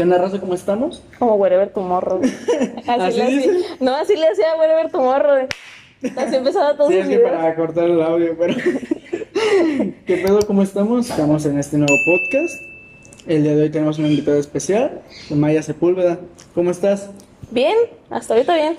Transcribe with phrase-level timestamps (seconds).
[0.00, 0.40] ¿Qué onda, raza?
[0.40, 1.02] ¿Cómo estamos?
[1.18, 2.22] Como wherever tomorrow.
[2.88, 3.52] Así, ¿Así le hacía-?
[3.80, 5.46] No, así le hacía wherever tomorrow.
[6.16, 8.54] Así empezaba todos Sí, es que para cortar el audio, pero...
[10.06, 10.38] ¿Qué pedo?
[10.46, 11.10] ¿Cómo estamos?
[11.10, 12.62] Estamos en este nuevo podcast.
[13.26, 16.18] El día de hoy tenemos una invitada especial, Maya Sepúlveda.
[16.54, 17.10] ¿Cómo estás?
[17.50, 17.76] Bien,
[18.08, 18.76] hasta ahorita bien.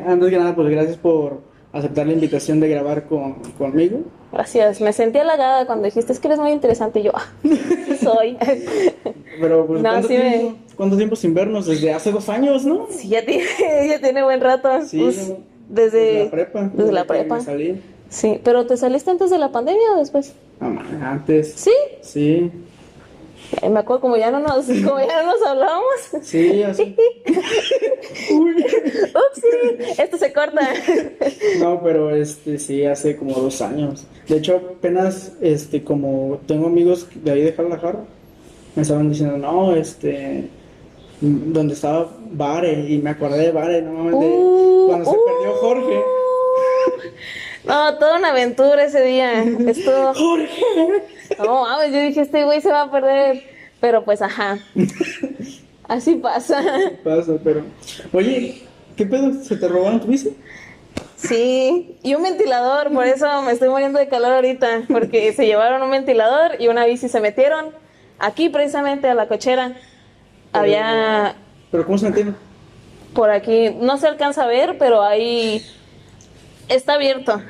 [0.06, 1.40] Antes que nada, pues gracias por
[1.72, 4.00] aceptar la invitación de grabar con, conmigo.
[4.32, 4.80] Gracias.
[4.80, 7.00] Me sentí halagada cuando dijiste es que eres muy interesante.
[7.00, 8.36] Y yo, ah, sí soy.
[9.40, 11.66] Pero, pues, No, ¿cuánto, sí me- tiempo, ¿cuánto tiempo sin vernos?
[11.66, 12.86] Desde hace dos años, ¿no?
[12.90, 13.44] Sí, ya tiene,
[13.88, 14.68] ya tiene buen rato.
[14.86, 15.38] Sí, Pues, ¿no?
[15.68, 16.70] desde, la prepa.
[16.74, 17.40] Desde la que me prepa.
[17.40, 17.80] salí.
[18.08, 20.34] Sí, pero ¿te saliste antes de la pandemia o después?
[20.60, 21.54] No, antes.
[21.56, 21.72] Sí.
[22.02, 22.50] Sí,
[23.70, 25.92] me acuerdo como ya no nos, como ya no nos hablábamos.
[26.22, 26.96] sí, así.
[28.32, 28.64] Uy.
[28.64, 30.68] Ups, esto se corta.
[31.58, 34.04] No, pero este sí, hace como dos años.
[34.28, 38.04] De hecho, apenas, este, como tengo amigos de ahí de Guadalajara,
[38.74, 40.48] me estaban diciendo, no, este,
[41.20, 45.24] donde estaba Vare, y me acordé de Vare, no mames, de Uh, cuando se uh.
[45.24, 46.02] perdió Jorge.
[47.64, 49.42] No, toda una aventura ese día.
[49.42, 50.12] Esto.
[50.14, 50.64] Jorge.
[51.38, 53.51] No, mames, yo dije, este güey se va a perder.
[53.82, 54.60] Pero pues, ajá.
[55.88, 56.62] Así pasa.
[57.02, 57.64] Pasa, pero.
[58.12, 58.62] Oye,
[58.96, 59.34] ¿qué pedo?
[59.42, 60.34] ¿Se te robaron tu bici?
[61.16, 65.82] Sí, y un ventilador, por eso me estoy muriendo de calor ahorita, porque se llevaron
[65.82, 67.66] un ventilador y una bici se metieron
[68.18, 69.74] aquí precisamente a la cochera.
[70.52, 71.34] Había
[71.70, 72.36] ¿Pero cómo se metieron?
[73.14, 75.64] por aquí, no se alcanza a ver, pero ahí
[76.68, 77.42] está abierto.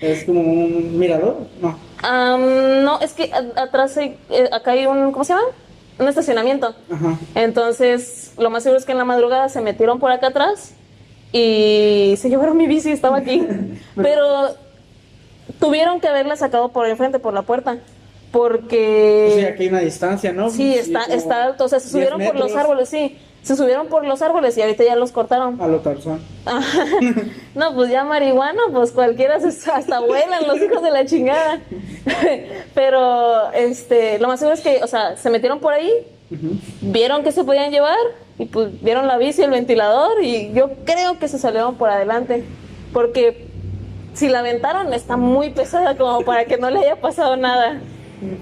[0.00, 1.36] ¿Es como un mirador?
[1.62, 1.78] No.
[2.02, 5.46] Am, no, es que atrás hay, eh, acá hay un, ¿cómo se llama?
[5.98, 6.74] Un estacionamiento.
[6.90, 7.18] Ajá.
[7.34, 10.74] Entonces, lo más seguro es que en la madrugada se metieron por acá atrás
[11.32, 13.46] y se llevaron mi bici, estaba aquí.
[13.96, 14.54] Pero
[15.60, 17.78] tuvieron que haberla sacado por enfrente, por la puerta.
[18.32, 19.32] Porque.
[19.34, 20.50] Sí, aquí hay una distancia, ¿no?
[20.50, 21.64] Sí, está, está alto.
[21.64, 23.16] O sea, se 10 subieron por los árboles, sí.
[23.42, 25.60] Se subieron por los árboles y ahorita ya los cortaron.
[25.60, 26.20] A lo Tarzán.
[27.54, 31.60] No, pues ya marihuana, pues cualquiera se, hasta vuelan los hijos de la chingada.
[32.74, 35.90] Pero este, lo más seguro es que, o sea, se metieron por ahí,
[36.80, 37.96] vieron que se podían llevar
[38.38, 42.44] y pues vieron la bici, el ventilador y yo creo que se salieron por adelante.
[42.92, 43.46] Porque
[44.14, 47.80] si la aventaron está muy pesada como para que no le haya pasado nada.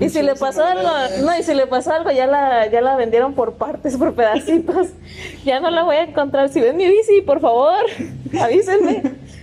[0.01, 0.89] Y si le pasó algo,
[1.23, 4.89] no, y si le pasó algo ya la, ya la vendieron por partes, por pedacitos.
[5.45, 6.49] Ya no la voy a encontrar.
[6.49, 7.85] Si ven mi bici, por favor,
[8.41, 9.03] avísenme.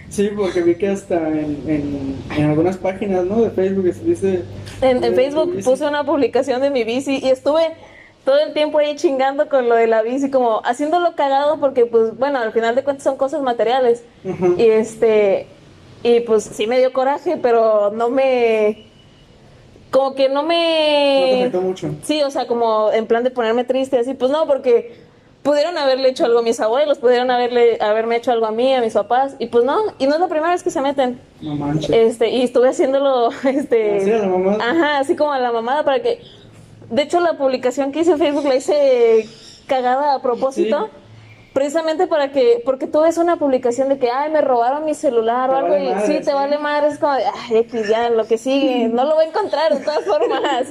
[0.10, 3.42] Sí, porque vi que hasta en, en, en algunas páginas, ¿no?
[3.42, 4.44] De Facebook dice...
[4.82, 7.76] En, en de Facebook puse una publicación de mi bici y estuve
[8.24, 12.18] todo el tiempo ahí chingando con lo de la bici, como haciéndolo cagado porque, pues,
[12.18, 14.04] bueno, al final de cuentas son cosas materiales.
[14.58, 15.48] Y este,
[16.04, 18.86] y pues sí me dio coraje, pero no me,
[19.94, 21.60] como que no No te me...
[21.62, 21.92] mucho.
[22.02, 24.96] Sí, o sea, como en plan de ponerme triste, así, pues no, porque
[25.44, 28.82] pudieron haberle hecho algo a mis abuelos, pudieron haberle, haberme hecho algo a mí, a
[28.82, 31.22] mis papás, y pues no, y no es la primera vez que se meten.
[31.42, 31.92] No manches.
[31.92, 33.98] Este, y estuve haciéndolo, este...
[33.98, 34.58] Así a la mamá.
[34.60, 36.22] Ajá, así como a la mamada para que...
[36.90, 39.28] De hecho, la publicación que hice en Facebook la hice
[39.68, 40.90] cagada a propósito.
[40.92, 41.03] Sí.
[41.54, 45.52] Precisamente para que, porque tú ves una publicación de que, ay, me robaron mi celular
[45.52, 46.32] o algo vale y madre, sí, te sí.
[46.34, 49.28] vale madre, es como de, ay, X, ya, lo que sigue, no lo voy a
[49.28, 50.68] encontrar de todas formas.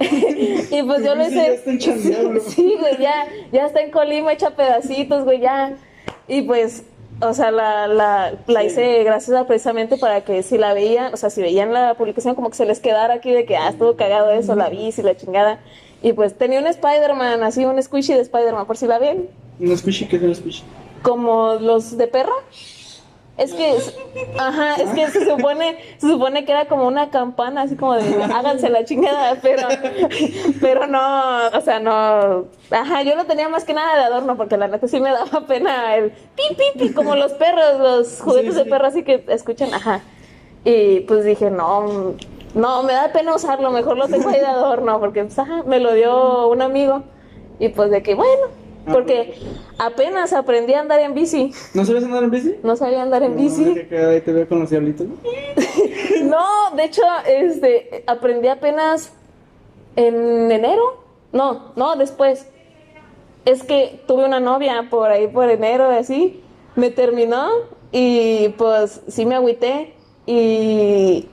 [0.00, 1.36] y pues yo lo hice.
[1.36, 1.92] ya está hecha
[2.48, 5.74] sí, güey, ya, ya está en Colima hecha pedacitos, güey, ya.
[6.26, 6.82] Y pues,
[7.20, 8.66] o sea, la, la, la Sí.
[8.66, 12.50] hice gracias precisamente para que si la veían, o sea, si veían la publicación, como
[12.50, 15.60] que se les quedara aquí de que, ah, estuvo cagado eso, la bici, la chingada.
[16.04, 19.26] Y pues tenía un Spider-Man, así un squishy de Spider-Man, por si la ven,
[19.58, 20.62] Un squishy, ¿qué es un squishy?
[21.00, 22.34] como los de perro.
[23.38, 23.74] Es que,
[24.38, 28.22] ajá, es que se supone, se supone que era como una campana, así como de
[28.22, 29.66] háganse la chingada, pero,
[30.60, 34.56] pero no, o sea, no, ajá, yo lo tenía más que nada de adorno, porque
[34.58, 38.54] la neta sí me daba pena el pi, pi, pi, como los perros, los juguetes
[38.54, 40.02] Sí, de perro, así que escuchan, ajá.
[40.64, 42.14] Y pues dije, no,
[42.54, 45.80] no, me da pena usarlo, mejor lo tengo ahí de adorno, porque pues, ajá, me
[45.80, 47.02] lo dio un amigo,
[47.58, 48.48] y pues de que, bueno,
[48.90, 49.34] porque
[49.78, 51.52] apenas aprendí a andar en bici.
[51.72, 52.56] ¿No sabes andar en bici?
[52.62, 53.74] No sabía andar en No, bici.
[53.88, 55.06] que ahí te veo con los diablitos.
[55.06, 55.16] ¿no?
[56.24, 59.12] No, de hecho, este, aprendí apenas
[59.94, 61.02] en enero.
[61.32, 62.46] No, no, después.
[63.44, 66.42] Es que tuve una novia por ahí por enero, así.
[66.76, 67.48] Me terminó
[67.92, 69.94] y pues sí me agüité.
[70.26, 71.28] Y,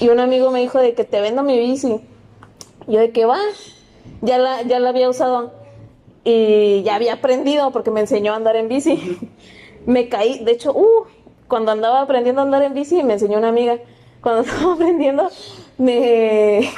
[0.00, 2.00] y un amigo me dijo de que te vendo mi bici.
[2.86, 3.38] Yo de que va.
[4.20, 5.52] Ya la, ya la había usado.
[6.24, 9.18] Y ya había aprendido porque me enseñó a andar en bici.
[9.86, 11.06] me caí, de hecho, uh,
[11.48, 13.78] cuando andaba aprendiendo a andar en bici, me enseñó una amiga.
[14.20, 15.28] Cuando estaba aprendiendo,
[15.78, 16.70] me,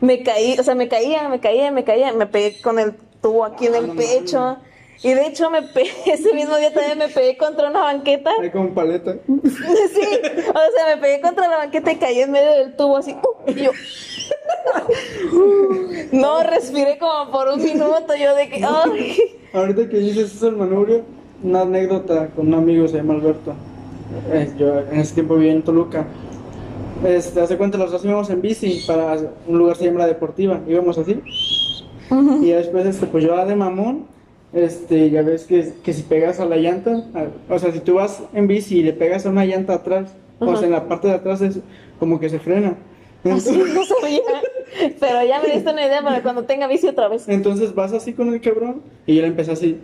[0.00, 3.44] me caí, o sea, me caía, me caía, me caía, me pegué con el tubo
[3.44, 4.56] aquí en el pecho.
[5.02, 8.30] Y de hecho me pe- ese mismo día también me pegué contra una banqueta.
[8.40, 9.14] Hay como paleta.
[9.26, 10.02] Sí,
[10.48, 13.12] o sea, me pegué contra la banqueta y caí en medio del tubo así.
[13.12, 13.50] ¡uh!
[13.50, 13.70] y yo.
[16.12, 18.14] No, respiré como por un minuto.
[18.18, 18.64] Yo de que.
[18.64, 19.16] ¡Ay!
[19.52, 21.02] Ahorita que dices eso el manubrio,
[21.42, 23.54] una anécdota con un amigo, se llama Alberto.
[24.32, 26.06] Eh, yo en ese tiempo vivía en Toluca.
[27.06, 29.16] Este, hace cuenta, los dos íbamos en bici para
[29.46, 30.60] un lugar que se llama La Deportiva.
[30.66, 31.20] Íbamos así.
[32.42, 34.06] Y después, este, pues yo de mamón,
[34.52, 37.94] este, ya ves que, que si pegas a la llanta, a- o sea, si tú
[37.94, 41.08] vas en bici y le pegas a una llanta atrás, o sea, en la parte
[41.08, 41.58] de atrás es
[41.98, 42.76] como que se frena.
[43.24, 44.20] Así no sabía.
[45.00, 47.28] Pero ya me diste una idea para cuando tenga bici otra vez.
[47.28, 49.80] Entonces vas así con el cabrón y yo le empecé así,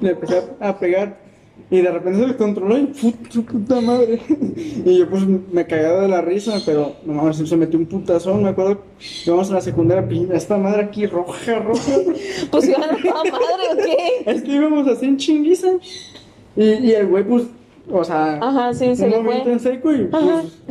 [0.00, 1.18] le empecé a pegar
[1.70, 4.20] y de repente se descontroló y put- su puta madre.
[4.84, 8.42] Y yo pues me cagaba de la risa, pero no mames, se metió un putazón,
[8.42, 8.82] me acuerdo,
[9.26, 11.92] íbamos a la secundaria, esta madre aquí roja, roja.
[12.50, 14.30] Pues iban a toda madre o qué.
[14.30, 15.68] Es que íbamos así en chinguiza
[16.56, 17.44] y, y el güey pues,
[17.90, 19.52] o sea, Ajá, sí, se un le momento fue.
[19.52, 20.24] en seco y pues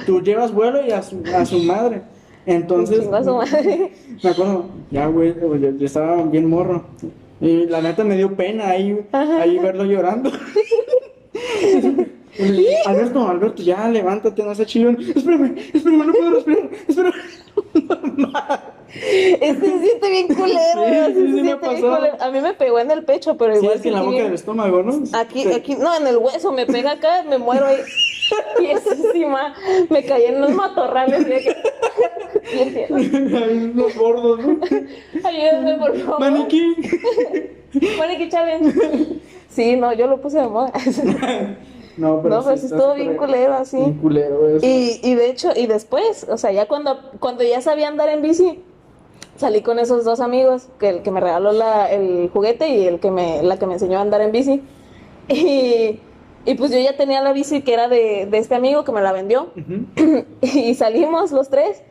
[0.05, 2.01] tú llevas vuelo y a su, a su madre.
[2.47, 3.91] Entonces, a su madre.
[4.23, 6.85] me acuerdo, ya, güey, yo, yo estaba bien morro.
[7.41, 9.41] Y la neta me dio pena ahí, Ajá.
[9.41, 10.31] ahí verlo llorando.
[12.85, 14.97] Alberto, Alberto, ya levántate, no seas chillón.
[14.99, 16.69] Espérame, espérame, no puedo respirar.
[16.87, 17.13] Espérame.
[19.41, 20.85] Este se siente bien culero.
[20.85, 21.93] Sí, sí, se sí me pasó.
[22.21, 24.11] A mí me pegó en el pecho, pero Sí, igual es que en la boca
[24.11, 25.03] bien- del estómago, ¿no?
[25.19, 27.77] Aquí, aquí, no, en el hueso, me pega acá, me muero ahí.
[28.59, 29.53] Encima
[29.89, 31.55] me caí en los matorrales que.
[32.93, 34.59] Ahí los gordos, ¿no?
[35.23, 36.19] Ayúdenme, por favor.
[36.19, 36.75] Maniquí.
[37.97, 38.61] Maniquí Chávez.
[39.49, 40.71] Sí, no, yo lo puse de moda.
[41.97, 43.77] No, pero, No, pero sí estuvo bien culero, así.
[43.77, 44.65] Bien culero, eso.
[44.65, 48.21] Y, y de hecho, y después, o sea, ya cuando, cuando ya sabía andar en
[48.21, 48.61] bici,
[49.37, 52.99] salí con esos dos amigos, que el que me regaló la- el juguete y el
[52.99, 54.61] que me, la que me enseñó a andar en bici.
[55.29, 56.01] Y,
[56.45, 59.01] y pues yo ya tenía la bici que era de, de este amigo que me
[59.01, 59.51] la vendió.
[60.41, 61.81] Y salimos los tres.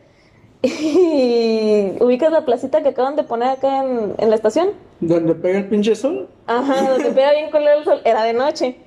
[0.63, 4.69] Y ubicas la placita que acaban de poner acá en, en la estación.
[4.99, 6.27] Donde pega el pinche sol.
[6.47, 8.77] Ajá, donde pega bien con el sol, era de noche.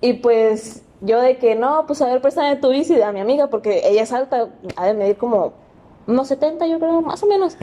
[0.00, 3.48] Y pues yo de que no, pues a ver, préstame tu bici a mi amiga,
[3.48, 5.52] porque ella es alta, ha de medir como
[6.06, 7.56] unos 70, yo creo, más o menos.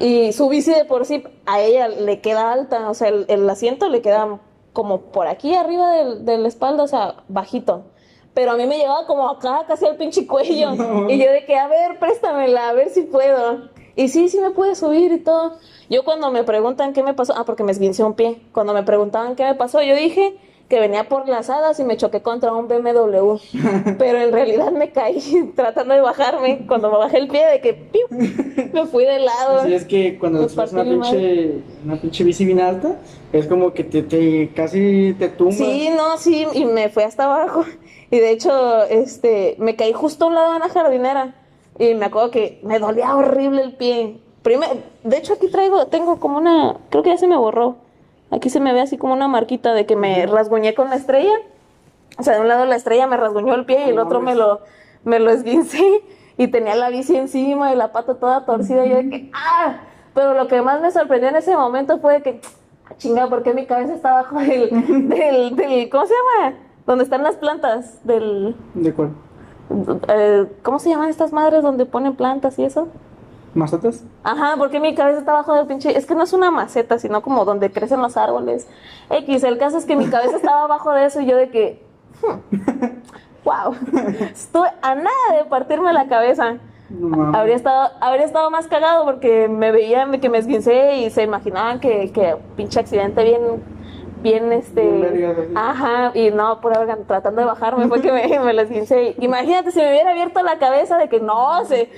[0.00, 3.48] Y su bici de por sí a ella le queda alta, o sea, el, el
[3.48, 4.40] asiento le queda
[4.72, 7.84] como por aquí arriba del- de la espalda, o sea, bajito.
[8.34, 10.70] Pero a mí me llevaba como acá, casi al pinche cuello.
[10.76, 11.10] No.
[11.10, 13.68] Y yo de que, a ver, préstamela, a ver si puedo.
[13.96, 15.54] Y sí, sí me pude subir y todo.
[15.90, 18.40] Yo cuando me preguntan qué me pasó, ah, porque me esguincé un pie.
[18.52, 20.36] Cuando me preguntaban qué me pasó, yo dije
[20.70, 23.34] que venía por las hadas y me choqué contra un BMW.
[23.98, 25.20] Pero en realidad me caí
[25.56, 26.64] tratando de bajarme.
[26.68, 28.06] Cuando me bajé el pie, de que ¡piu!
[28.72, 29.58] me fui de lado.
[29.58, 32.96] Así es que cuando subes una pinche, una pinche bici bien alta,
[33.32, 35.52] es como que te, te casi te tumba.
[35.52, 37.64] Sí, no, sí, y me fui hasta abajo.
[38.12, 41.34] Y de hecho, este, me caí justo a un lado de una jardinera.
[41.80, 44.18] Y me acuerdo que me dolía horrible el pie.
[44.42, 47.89] Primero, de hecho, aquí traigo, tengo como una, creo que ya se me borró.
[48.30, 51.32] Aquí se me ve así como una marquita de que me rasguñé con la estrella.
[52.18, 54.34] O sea, de un lado la estrella me rasguñó el pie y el otro me
[54.34, 54.60] lo,
[55.04, 55.82] me lo esguincé.
[56.36, 58.86] Y tenía la bici encima y la pata toda torcida.
[58.86, 59.80] Y yo de que, ¡ah!
[60.14, 62.40] Pero lo que más me sorprendió en ese momento fue de que,
[62.86, 64.70] "Ah, chinga, ¿por qué mi cabeza está abajo del,
[65.08, 66.56] del, del, ¿cómo se llama?
[66.86, 69.10] Donde están las plantas, del, ¿De cuál?
[70.08, 72.88] eh, ¿cómo se llaman estas madres donde ponen plantas y eso?
[73.54, 74.04] ¿Macetas?
[74.22, 75.96] Ajá, porque mi cabeza está abajo del pinche.
[75.96, 78.68] Es que no es una maceta, sino como donde crecen los árboles.
[79.10, 81.82] X, el caso es que mi cabeza estaba abajo de eso y yo de que.
[83.44, 83.74] ¡Wow!
[84.20, 86.58] Estuve a nada de partirme la cabeza.
[86.90, 87.34] No.
[87.36, 91.80] Habría estado, habría estado más cagado porque me veían que me esguincé y se imaginaban
[91.80, 93.42] que, que pinche accidente bien,
[94.22, 94.82] bien este.
[94.82, 95.56] Bien.
[95.56, 99.16] Ajá, y no, por haber tratando de bajarme fue que me, me lo esguincé.
[99.18, 101.88] Imagínate si me hubiera abierto la cabeza de que no, se,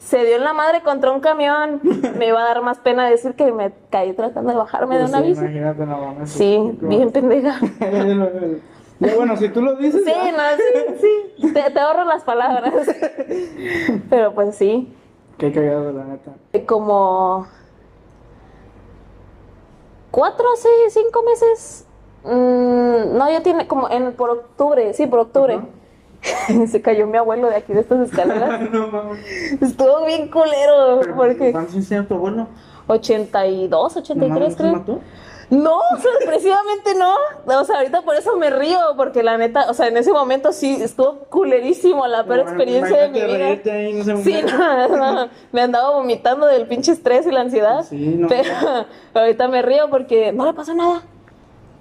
[0.00, 1.80] se dio en la madre contra un camión.
[2.18, 5.10] Me iba a dar más pena decir que me caí tratando de bajarme de Pues
[5.12, 5.40] una sí, bici.
[5.42, 6.30] Imagínate, no mames.
[6.30, 7.60] Sí, bien pendeja.
[9.02, 10.04] Ya, bueno, si tú lo dices.
[10.04, 10.94] Sí, no, sí,
[11.38, 11.52] sí.
[11.54, 12.74] Te, te ahorro las palabras.
[14.10, 14.94] Pero pues sí.
[15.38, 16.32] Qué cagado, la neta.
[16.66, 17.46] como
[20.10, 21.86] cuatro, seis, cinco meses.
[22.24, 25.60] Mm, no, ya tiene como en por octubre, sí, por octubre.
[26.70, 28.70] Se cayó mi abuelo de aquí de estas escaleras.
[28.72, 29.12] no.
[29.60, 32.46] Estuvo bien culero Pero, porque ¿Cuántos años tiene tu abuelo?
[32.86, 34.72] 82, ¿No 83 mames, se creo.
[34.72, 35.00] mató?
[35.50, 37.12] No, sorpresivamente no.
[37.60, 40.52] O sea, ahorita por eso me río, porque la neta, o sea, en ese momento
[40.52, 43.38] sí estuvo culerísimo la peor Bueno, experiencia de mi vida.
[43.38, 44.40] reírte ahí, no sé, un Sí,
[44.90, 47.82] no, me andaba vomitando del pinche estrés y la ansiedad.
[47.82, 48.28] Sí, no.
[48.28, 48.48] Pero
[49.14, 51.02] ahorita me río porque no le pasó nada.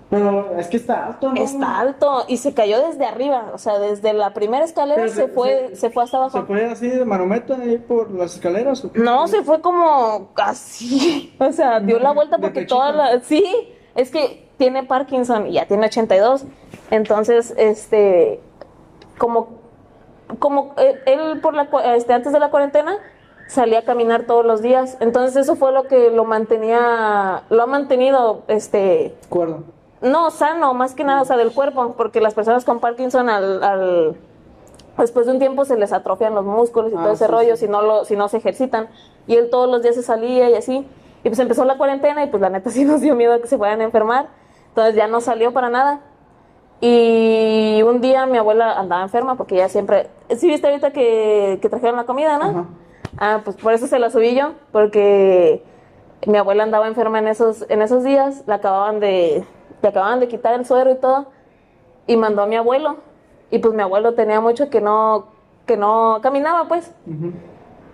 [0.09, 1.41] Pero es que está alto, ¿no?
[1.41, 5.75] Está alto y se cayó desde arriba, o sea, desde la primera escalera se, fue,
[5.75, 6.39] se, fue hasta abajo.
[6.39, 8.83] ¿Se fue así de marometa ahí por las escaleras?
[8.83, 8.91] o?
[8.95, 13.19] No, se fue como así, o sea, dio la vuelta porque toda la...
[13.21, 13.45] Sí,
[13.93, 16.45] es que tiene Parkinson y ya tiene 82,
[16.89, 18.39] entonces, este,
[19.19, 19.59] como,
[20.39, 22.97] como eh, él por la, este, antes de la cuarentena
[23.47, 27.67] salía a caminar todos los días, entonces eso fue lo que lo mantenía, lo ha
[27.67, 29.77] mantenido, este, Acuerdo.
[30.01, 33.63] No, sano, más que nada, o sea, del cuerpo, porque las personas con Parkinson al,
[33.63, 34.15] al-
[34.97, 37.55] después de un tiempo se les atrofian los músculos y Ah, todo ese sí, rollo
[37.55, 37.65] sí.
[37.65, 38.87] si no lo, si no se ejercitan.
[39.27, 40.87] Y él todos los días se salía y así.
[41.23, 43.57] Y pues empezó la cuarentena y pues la neta sí nos dio miedo que se
[43.57, 44.27] fueran a enfermar.
[44.69, 45.99] Entonces ya no salió para nada.
[46.81, 50.07] Y un día mi abuela andaba enferma porque ella siempre...
[50.37, 52.67] Sí viste ahorita que, que trajeron la comida, ¿no?
[53.17, 55.63] Ah, pues por eso se la subí yo, porque
[56.25, 59.43] mi abuela andaba enferma en esos, en esos días, la acababan de,
[59.81, 61.27] le acababan de quitar el suero y todo,
[62.07, 62.97] y mandó a mi abuelo.
[63.51, 65.27] Y pues mi abuelo tenía mucho que no,
[65.65, 66.93] que no caminaba, pues.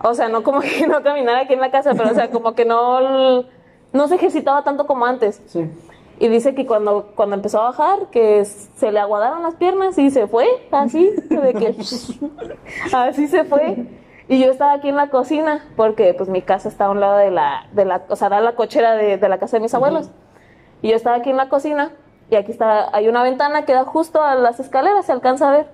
[0.01, 2.53] O sea, no como que no caminara aquí en la casa, pero o sea, como
[2.53, 3.45] que no,
[3.93, 5.41] no se ejercitaba tanto como antes.
[5.47, 5.69] Sí.
[6.17, 10.11] Y dice que cuando, cuando empezó a bajar, que se le aguadaron las piernas y
[10.11, 11.75] se fue, así, de que
[12.93, 13.85] así se fue.
[14.27, 17.17] Y yo estaba aquí en la cocina, porque pues mi casa está a un lado
[17.17, 19.73] de la, de la o sea, da la cochera de, de la casa de mis
[19.73, 20.09] abuelos.
[20.81, 21.91] Y yo estaba aquí en la cocina,
[22.29, 25.51] y aquí está, hay una ventana que da justo a las escaleras, se alcanza a
[25.51, 25.67] ver.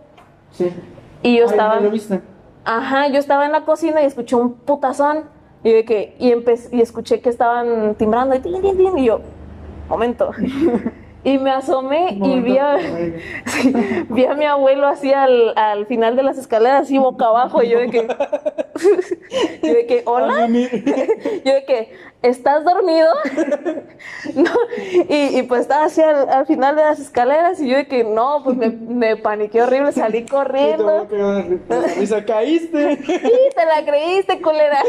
[0.51, 0.74] Sí.
[1.24, 1.75] Y yo Ay, estaba...
[1.75, 2.22] ¿no ¿Lo viste?
[2.63, 5.24] Ajá, yo estaba en la cocina y escuché un putazón.
[5.63, 6.34] Y, de que, y,
[6.75, 9.22] y escuché que estaban timbrando y, tin, tin, tin, y yo,
[9.88, 10.31] momento.
[11.23, 12.77] Y me asomé y vi a,
[13.45, 13.73] sí,
[14.09, 17.61] vi a mi abuelo así al, al final de las escaleras, así boca abajo.
[17.61, 18.07] Y yo de que,
[19.61, 20.47] yo de que, hola.
[21.45, 23.07] Yo de que, ¿estás dormido?
[24.35, 24.51] No,
[25.09, 28.03] y, y pues estaba así al, al final de las escaleras y yo de que
[28.03, 31.07] no, pues me, me paniqué horrible, salí corriendo.
[31.69, 32.97] La risa, caíste.
[32.97, 33.13] Sí,
[33.55, 34.81] te la creíste, culera.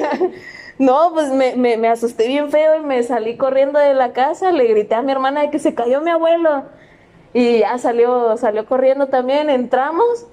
[0.79, 4.51] No, pues me, me, me asusté bien feo y me salí corriendo de la casa,
[4.53, 6.65] le grité a mi hermana de que se cayó mi abuelo.
[7.35, 10.27] Y ya salió, salió corriendo también, entramos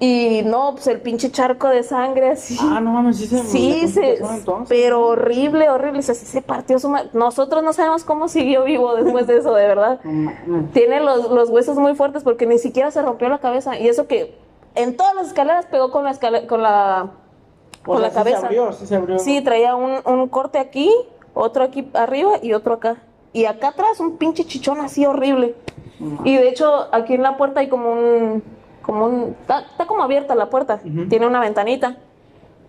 [0.00, 2.56] y no, pues el pinche charco de sangre así.
[2.60, 4.18] Ah, no mames, sí se Sí, se,
[4.68, 6.00] pero horrible, horrible.
[6.00, 9.54] O sea, sí se partió su Nosotros no sabemos cómo siguió vivo después de eso,
[9.54, 10.00] de verdad.
[10.04, 10.68] No.
[10.72, 13.78] Tiene los, los huesos muy fuertes porque ni siquiera se rompió la cabeza.
[13.78, 14.36] Y eso que
[14.74, 17.10] en todas las escaleras pegó con la, escala- con la,
[17.86, 18.40] O con sea, la sí cabeza.
[18.40, 19.18] se abrió, sí se abrió.
[19.18, 20.92] Sí, traía un, un corte aquí,
[21.34, 22.96] otro aquí arriba y otro acá.
[23.32, 25.54] Y acá atrás un pinche chichón así horrible.
[26.24, 28.42] Y de hecho, aquí en la puerta hay como un.
[28.82, 29.36] como un.
[29.40, 30.80] Está, está como abierta la puerta.
[31.08, 31.96] Tiene una ventanita.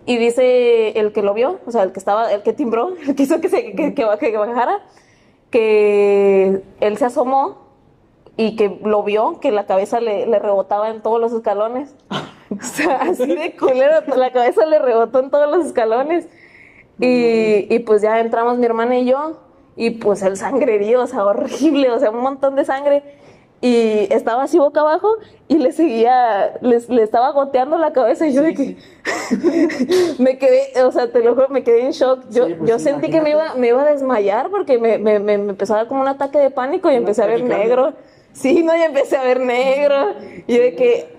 [0.07, 3.15] Y dice el que lo vio, o sea, el que estaba, el que timbró, el
[3.15, 4.81] que hizo que, se, que, que, que bajara,
[5.49, 7.57] que él se asomó
[8.37, 11.95] y que lo vio, que la cabeza le, le rebotaba en todos los escalones.
[12.59, 16.27] O sea, así de culero, la cabeza le rebotó en todos los escalones.
[16.99, 19.41] Y, y pues ya entramos mi hermana y yo,
[19.75, 23.03] y pues el sangrerío, o sea, horrible, o sea, un montón de sangre.
[23.61, 25.07] Y estaba así boca abajo
[25.47, 28.77] y le seguía, les- le, estaba goteando la cabeza y yo Sí, de que
[30.23, 32.25] me quedé, o sea, te lo juro, me quedé en shock.
[32.29, 35.19] Yo, Sí, pues, yo sentí que me iba, me iba a desmayar porque me, me,
[35.19, 37.43] me, me empezó a dar como un ataque de pánico y Una empecé a ver
[37.43, 37.93] negro.
[38.33, 40.13] Sí, no, ya empecé a ver negro.
[40.47, 41.14] Y de que,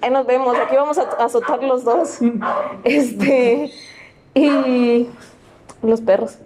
[0.00, 2.18] ahí nos vemos, aquí vamos a azotar los dos.
[2.84, 3.72] Este,
[4.34, 5.08] y
[5.82, 6.38] los perros.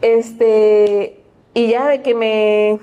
[0.00, 1.22] Este,
[1.54, 2.78] y ya de que me,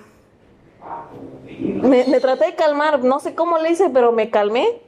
[1.60, 4.82] me, me traté de calmar, no sé cómo le hice, pero me calmé.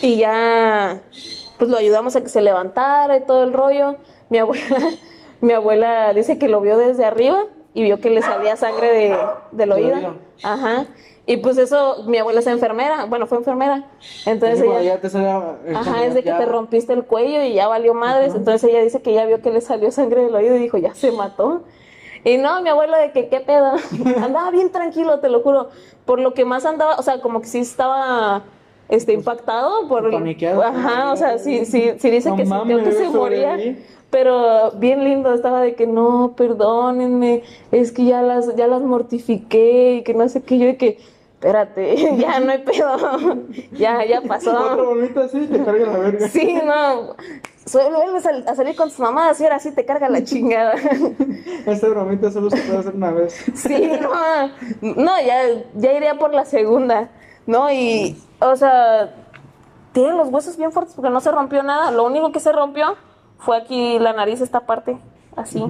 [0.00, 1.02] Y ya,
[1.58, 3.96] pues lo ayudamos a que se levantara y todo el rollo.
[4.28, 4.78] Mi abuela,
[5.40, 9.18] mi abuela dice que lo vio desde arriba y vio que le salía sangre de,
[9.52, 10.16] del oído.
[10.42, 10.86] Ajá.
[11.24, 13.84] Y pues eso, mi abuela es enfermera, bueno, fue enfermera.
[14.26, 15.28] Entonces Sí, ella, ya te sale,
[15.66, 18.34] eh, ajá, es de que ya- te rompiste el cuello y ya valió madres.
[18.34, 20.94] Entonces ella dice que ya vio que le salió sangre del oído y dijo, ya
[20.94, 21.62] se mató.
[22.24, 23.72] Y no, mi abuelo de que qué pedo.
[24.22, 25.68] andaba bien tranquilo, te lo juro.
[26.04, 28.42] Por lo que más andaba, o sea, como que sí estaba
[28.88, 30.62] este impactado por Paniqueado.
[30.62, 33.58] Ajá, o sea, sí, sí, sí dice No que sintió mames, que se moría.
[34.10, 39.94] Pero bien lindo, estaba de que no, perdónenme, es que ya las, ya las mortifiqué
[39.94, 40.98] y que no sé qué, yo de que
[41.42, 42.96] espérate, ya no hay pedo,
[43.72, 44.84] ya, ya Cuatro pasó.
[44.84, 46.28] bolitas así, te carga la verga.
[46.28, 47.16] Sí, no,
[47.66, 50.74] solo vuelves a, salir con tus mamás y ahora sí te carga la chingada.
[51.66, 53.44] Esta bromita solo se puede hacer una vez.
[53.54, 57.10] Sí, no, no, ya, ya iría por la segunda,
[57.46, 57.72] ¿no?
[57.72, 59.12] Y, o sea,
[59.92, 61.90] tienen los huesos bien fuertes porque no se rompió nada.
[61.90, 62.94] Lo único que se rompió
[63.38, 64.96] fue aquí la nariz, esta parte,
[65.34, 65.64] así.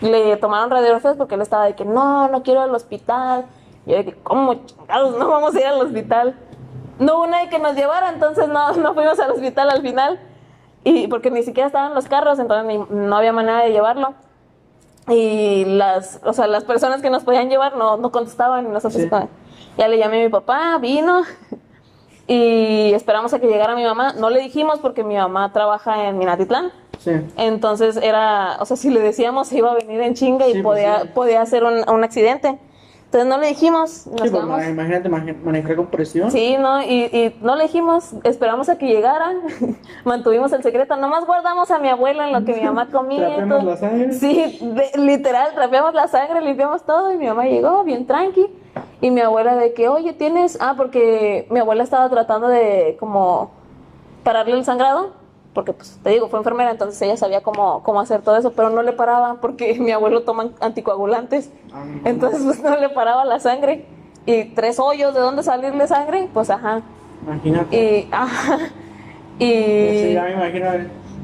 [0.00, 3.46] Le tomaron radiografías porque él estaba de que no, no quiero ir al hospital.
[3.86, 6.34] Y yo que, ¿cómo chingados no vamos a ir al hospital?
[6.98, 10.18] No hubo nadie que nos llevara, entonces no, no fuimos al hospital al final.
[10.84, 14.14] Y porque ni siquiera estaban los carros, entonces ni- no había manera de llevarlo.
[15.08, 19.02] Y las, o sea, las personas que nos podían llevar no, no contestaban y nosotros
[19.02, 19.08] Sí.
[19.78, 21.22] ya le llamé a mi papá, vino
[22.26, 24.14] y esperamos a que llegara mi mamá.
[24.14, 26.72] No le dijimos porque mi mamá trabaja en Minatitlán.
[26.98, 27.12] Sí.
[27.36, 30.82] Entonces era, o sea, si le decíamos iba a venir en chinga y Sí, pues
[30.84, 32.58] podía, podía hacer un, un accidente.
[33.16, 36.30] Entonces no le dijimos, nos Sí, pues, imagínate mane- manejar con presión.
[36.30, 39.32] Sí, no, y, y no le dijimos, esperamos a que llegara,
[40.04, 43.26] mantuvimos el secreto, nomás guardamos a mi abuela en lo que mi mamá comía.
[43.36, 44.12] Trapeamos la sangre.
[44.12, 48.46] Sí, de- literal, trapeamos la sangre, limpiamos todo y mi mamá llegó bien tranqui.
[49.00, 53.50] Y mi abuela de que, oye, tienes, ah, porque mi abuela estaba tratando de como
[54.24, 55.12] pararle el sangrado,
[55.56, 58.68] porque pues te digo, fue enfermera, entonces ella sabía cómo, cómo hacer todo eso, pero
[58.68, 61.50] no le paraba porque mi abuelo toma anticoagulantes.
[61.72, 61.82] Ah.
[62.04, 63.86] Entonces pues no le paraba la sangre.
[64.26, 66.82] Y tres hoyos de dónde salirle sangre, pues ajá.
[67.22, 67.74] Imagínate.
[67.74, 68.58] Y ajá.
[69.38, 70.66] Sí, Y ya me imagino.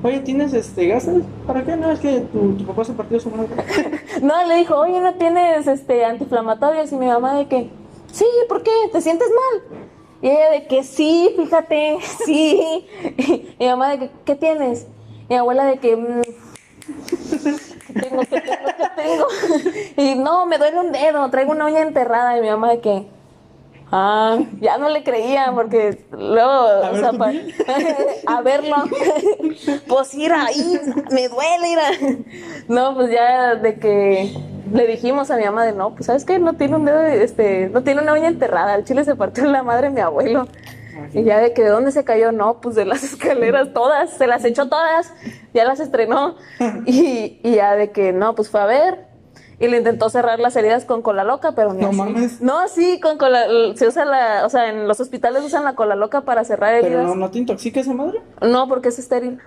[0.02, 1.22] Oye, ¿tienes este gasas?
[1.46, 1.76] ¿Para qué?
[1.76, 3.50] No, es que tu, tu papá se partió su madre.
[4.22, 6.90] no le dijo, oye, ¿no tienes este antiinflamatorios?
[6.90, 7.70] Y mi mamá de que,
[8.10, 8.70] sí, ¿por qué?
[8.92, 9.82] ¿Te sientes mal?
[10.22, 12.86] Y ella de que sí, fíjate, sí.
[13.18, 14.86] Y mi mamá de que, ¿qué tienes?
[15.28, 19.26] Y mi abuela de que, "Mm, ¿qué tengo, qué tengo, qué tengo?
[19.96, 22.38] Y no, me duele un dedo, traigo una uña enterrada.
[22.38, 23.06] Y mi mamá de que,
[23.90, 28.76] ah, ya no le creía porque luego, A o ver sea, a verlo,
[29.88, 32.24] pues ir ahí, me duele, ir
[32.68, 34.32] No, pues ya de que
[34.72, 37.68] le dijimos a mi mamá de no, pues sabes qué, no tiene un dedo, este,
[37.68, 40.48] no tiene una uña enterrada, el chile se partió en la madre de mi abuelo.
[41.14, 44.26] Y ya de que de dónde se cayó, no, pues de las escaleras todas, se
[44.26, 45.12] las echó todas,
[45.54, 46.36] ya las estrenó.
[46.86, 49.06] Y, y ya de que no, pues fue a ver.
[49.58, 51.96] Y le intentó cerrar las heridas con cola loca, pero No así.
[51.96, 52.40] mames.
[52.40, 53.44] No, sí, con cola,
[53.76, 56.86] se usa la, o sea, en los hospitales usan la cola loca para cerrar ¿Pero
[56.86, 57.06] heridas.
[57.06, 58.20] no, no te intoxica esa madre?
[58.40, 59.40] No, porque es estéril.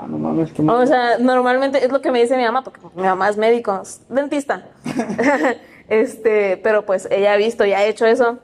[0.00, 2.80] Ah, no mames, que O sea, normalmente es lo que me dice mi mamá, porque
[2.94, 4.68] mi mamá es médico, es dentista.
[5.88, 8.38] este, pero pues ella ha visto y ha hecho eso.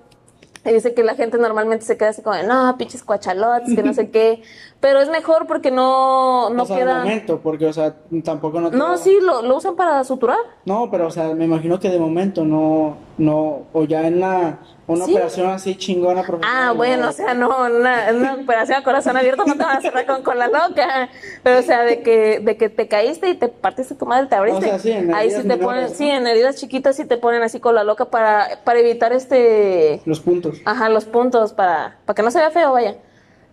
[0.66, 3.82] Y dice que la gente normalmente se queda así como, de, no, pinches cuachalotes, que
[3.82, 4.42] no sé qué.
[4.80, 6.94] Pero es mejor porque no, no o sea, queda.
[6.94, 10.38] de momento, porque, o sea, tampoco no te No, sí, lo, lo usan para suturar.
[10.64, 14.58] No, pero, o sea, me imagino que de momento no, no, o ya en la,
[14.86, 15.12] una Sí.
[15.12, 16.68] operación así chingona profesional.
[16.68, 17.08] Ah, bueno, ¿no?
[17.10, 20.22] o sea, no, una, una operación a corazón abierto no te van a cerrar con
[20.22, 21.08] cola loca.
[21.42, 24.34] Pero, o sea, de que, de que te caíste y te partiste tu madre, te
[24.34, 24.66] abriste.
[24.66, 27.42] O sea, sí, en Ahí sí te ponen, sí, en heridas chiquitas sí te ponen
[27.42, 30.58] así cola loca para, para evitar este, Los puntos.
[30.64, 32.96] ajá, los puntos, para, para que no se vea feo, vaya.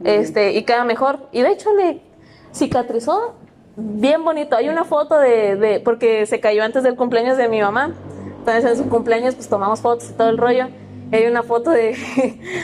[0.03, 1.27] Este, y queda mejor.
[1.31, 2.01] Y de hecho le
[2.53, 3.35] cicatrizó
[3.75, 4.55] bien bonito.
[4.55, 7.93] Hay una foto de, de, porque se cayó antes del cumpleaños de mi mamá.
[8.41, 10.67] Entonces en su cumpleaños pues tomamos fotos y todo el rollo.
[11.11, 11.95] Y hay una foto de,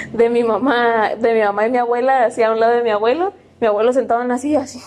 [0.11, 2.89] de mi mamá, de mi mamá y mi abuela, así a un lado de mi
[2.89, 3.31] abuelo.
[3.59, 4.79] Mi abuelo sentado así, así,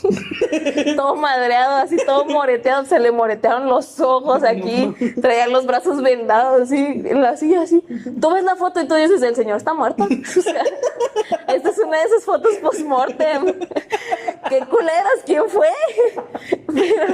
[0.96, 6.60] todo madreado, así, todo moreteado, se le moretearon los ojos aquí, traía los brazos vendados,
[6.62, 7.82] así, en la silla, así.
[8.20, 10.06] Tú ves la foto y tú dices, el señor está muerto.
[10.38, 10.62] O sea,
[11.48, 13.46] esta es una de esas fotos post-mortem.
[14.48, 15.18] ¡Qué culeras!
[15.26, 15.68] ¿Quién fue?
[16.66, 17.04] Pero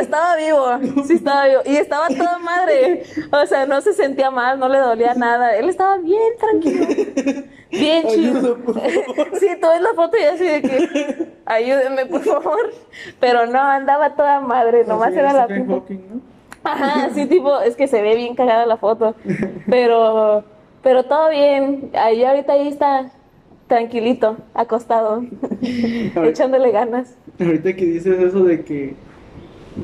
[0.00, 1.60] estaba vivo, sí estaba vivo.
[1.64, 3.04] Y estaba toda madre.
[3.32, 5.56] O sea, no se sentía mal, no le dolía nada.
[5.56, 6.86] Él estaba bien tranquilo.
[7.70, 8.58] Bien chido.
[9.38, 12.70] Sí, tú ves la foto y así de que ayúdenme, por favor.
[13.20, 15.84] Pero no, andaba toda madre, nomás era la ¿no?
[16.62, 19.14] Ajá, sí, tipo, es que se ve bien cagada la foto.
[19.68, 20.44] Pero,
[20.82, 21.90] pero todo bien.
[21.94, 23.10] Ahí ahorita ahí está
[23.70, 25.22] tranquilito, acostado,
[26.24, 27.14] echándole ganas.
[27.38, 28.96] Ahorita que dices eso de que,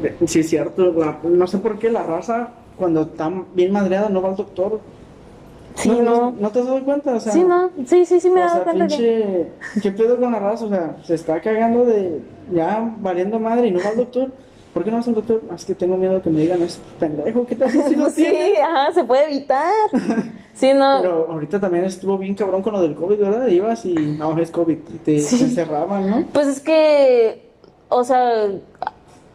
[0.03, 4.09] de- sí es cierto, la- no sé por qué la raza, cuando está bien madreada,
[4.09, 4.81] no va al doctor.
[5.77, 6.35] Sí, no, no.
[6.40, 7.14] ¿No te has dado cuenta?
[7.14, 8.96] O sea, Sí, no, sí, sí, sí me he dado cuenta que...
[8.96, 10.64] pinche, ¿qué pedo con la raza?
[10.64, 12.20] O sea, se está cagando de
[12.53, 14.33] ya valiendo madre y no va al doctor.
[14.77, 15.41] ¿Por qué no vas al doctor?
[15.51, 18.27] "Ah, Es que tengo miedo que me digan, es pendejo, ¿qué tal si lo Sí,
[18.62, 19.73] ajá, se puede evitar.
[20.53, 20.99] Sí, no.
[21.03, 23.47] Pero ahorita también estuvo bien cabrón con lo del COVID, ¿verdad?
[23.49, 25.39] Ibas y no, es COVID, y te, Sí.
[25.39, 26.25] te encerraban, ¿no?
[26.33, 27.51] Pues es que,
[27.89, 28.49] o sea,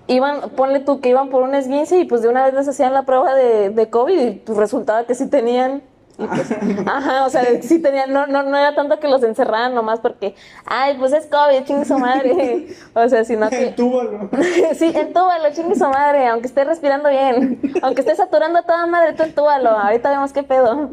[0.08, 2.94] iban, ponle tú que iban por un esguince y pues de una vez les hacían
[2.94, 5.82] la prueba de, de COVID y pues resultaba que sí tenían.
[6.18, 6.52] Y pues,
[6.86, 10.36] ajá, o sea, sí tenían, no, no, no era tanto que los encerraran nomás porque,
[10.66, 12.68] ay, pues es COVID, chingue su madre.
[12.94, 13.68] O sea, sino que.
[13.68, 14.30] Entúbalo.
[14.76, 19.14] sí, entúbalo, chingue su madre, aunque esté respirando bien, aunque esté saturando a toda madre,
[19.14, 19.70] tú entúbalo.
[19.70, 20.90] Ahorita vemos qué pedo.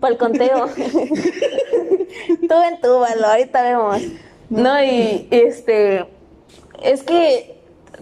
[0.00, 0.66] Para el conteo.
[2.48, 4.02] tú entúbalo, ahorita vemos.
[4.50, 6.06] No, y este.
[6.82, 7.55] Es que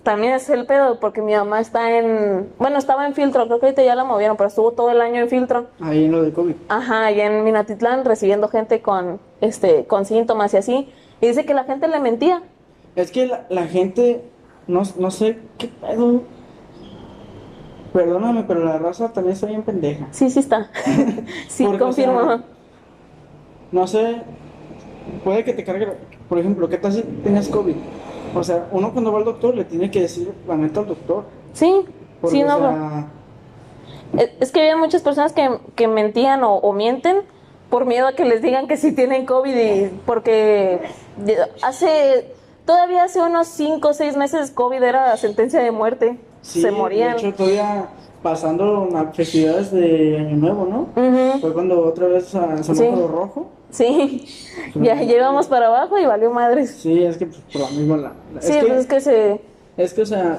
[0.04, 2.50] también es el pedo, porque mi mamá está en.
[2.58, 5.20] Bueno, estaba en filtro, creo que ahorita ya la movieron, pero estuvo todo el año
[5.22, 5.66] en filtro.
[5.80, 6.54] Ahí en lo de COVID.
[6.68, 10.92] Ajá, allá en Minatitlán, recibiendo gente con, este, con síntomas y así.
[11.20, 12.42] Y dice que la gente le mentía.
[12.94, 14.22] Es que la, la gente,
[14.68, 16.22] no, no sé qué pedo.
[17.92, 20.08] Perdóname, pero la raza también está bien pendeja.
[20.10, 20.70] Sí, sí está.
[21.48, 22.24] sí, Porque, o confirmo.
[22.24, 22.44] sea,
[23.72, 24.22] No sé,
[25.22, 25.88] puede que te cargue,
[26.28, 27.76] por ejemplo, ¿qué tal si tienes COVID?
[28.34, 31.24] O sea, uno cuando va al doctor le tiene que decir la neta al doctor.
[31.52, 31.82] sí,
[32.20, 33.06] Porque, sí, no, o sea,
[34.40, 37.18] Es que había muchas personas que, que mentían o, o mienten
[37.70, 40.80] por miedo a que les digan que sí tienen COVID y porque
[41.62, 42.32] hace,
[42.66, 46.18] todavía hace unos 5 o 6 meses COVID era sentencia de muerte.
[46.42, 47.16] sí, Se morían.
[47.16, 47.88] De hecho, todavía
[48.22, 51.40] pasando las festividades de Año Nuevo, ¿no?
[51.40, 52.74] Fue cuando otra vez ah, Sí.
[52.74, 53.46] semáforo rojo.
[53.74, 54.24] Sí,
[54.74, 56.70] ya llevamos para abajo y valió madres.
[56.70, 58.12] Sí, es que pues, por lo mismo la...
[58.32, 59.40] la- Sí, es, que, pues es que se...
[59.76, 60.38] es que, o sea,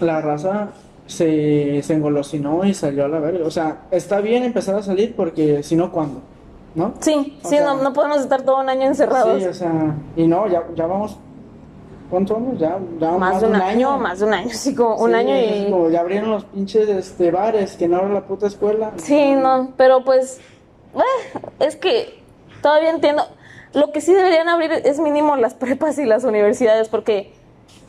[0.00, 0.70] la raza
[1.06, 3.46] se, se engolosinó y salió a la verga.
[3.46, 6.20] O sea, está bien empezar a salir porque si no, ¿cuándo?
[6.74, 6.94] ¿No?
[6.98, 9.40] Sí, O sí, sea, no, no podemos estar todo un año encerrados.
[9.40, 11.16] Sí, o sea, y no, ya, ya vamos...
[12.10, 12.58] ¿Cuánto vamos?
[12.58, 15.36] Ya, ya más, de un año, más de un año, sí, como un Sí, año
[15.36, 15.70] y...
[15.70, 18.90] como ya abrieron los pinches este, bares, que no abre la puta escuela.
[18.96, 20.38] Sí, no, pero pues,
[20.94, 22.22] eh, es que
[22.64, 23.22] todavía entiendo.
[23.74, 27.32] Lo que sí deberían abrir es mínimo las prepas y las universidades, porque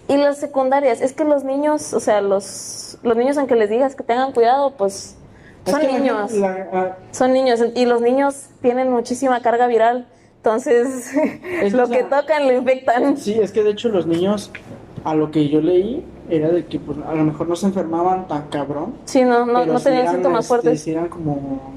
[0.10, 3.96] y las secundarias, es que los niños, o sea, los los niños aunque les digas
[3.96, 5.16] que tengan cuidado, pues
[5.66, 10.08] Es son que niños, la- son niños y los niños tienen muchísima carga viral,
[10.38, 11.12] entonces
[11.62, 13.18] Es lo o sea, que tocan lo infectan.
[13.18, 14.52] Sí, es que de hecho los niños,
[15.06, 18.28] a lo que yo leí, era de que pues, a lo mejor no se enfermaban
[18.28, 18.96] tan cabrón.
[19.06, 21.74] Sí, no, no, no tenían síntomas este, fuertes, sí eran como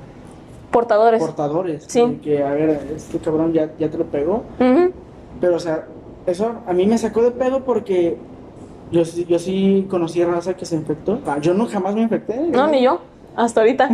[0.70, 1.20] portadores.
[1.20, 1.84] portadores.
[1.88, 2.20] Sí.
[2.22, 4.42] Que, a ver, este cabrón ya, ya te lo pegó.
[5.40, 5.86] Pero, o sea,
[6.26, 8.16] eso a mí me sacó de pedo porque
[8.90, 11.20] yo, sí- yo sí conocí raza que se infectó.
[11.26, 12.36] Ah, Yo no jamás me infecté.
[12.36, 12.68] No, ¿verdad?
[12.70, 13.00] ni yo,
[13.36, 13.88] hasta ahorita.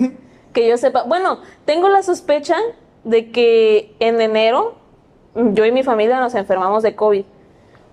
[0.52, 1.04] que yo sepa.
[1.04, 2.56] Bueno, tengo la sospecha
[3.04, 4.74] de que en enero
[5.34, 7.24] yo y mi familia nos enfermamos de COVID.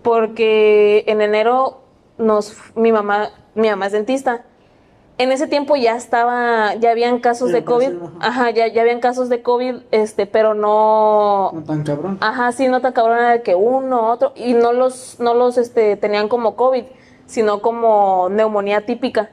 [0.04, 1.80] Porque en enero
[2.18, 4.44] nos mi mamá, mi mamá es dentista.
[5.20, 7.90] En ese tiempo ya estaba, ya habían casos de COVID.
[7.90, 8.12] ajá.
[8.20, 12.18] Ajá, ya, ya habían casos de COVID, este, pero no, No tan cabrón.
[12.22, 15.96] Ajá, sí, no tan cabrona de que uno, otro, y no los, no los este,
[15.98, 16.84] tenían como COVID,
[17.26, 19.32] sino como neumonía típica.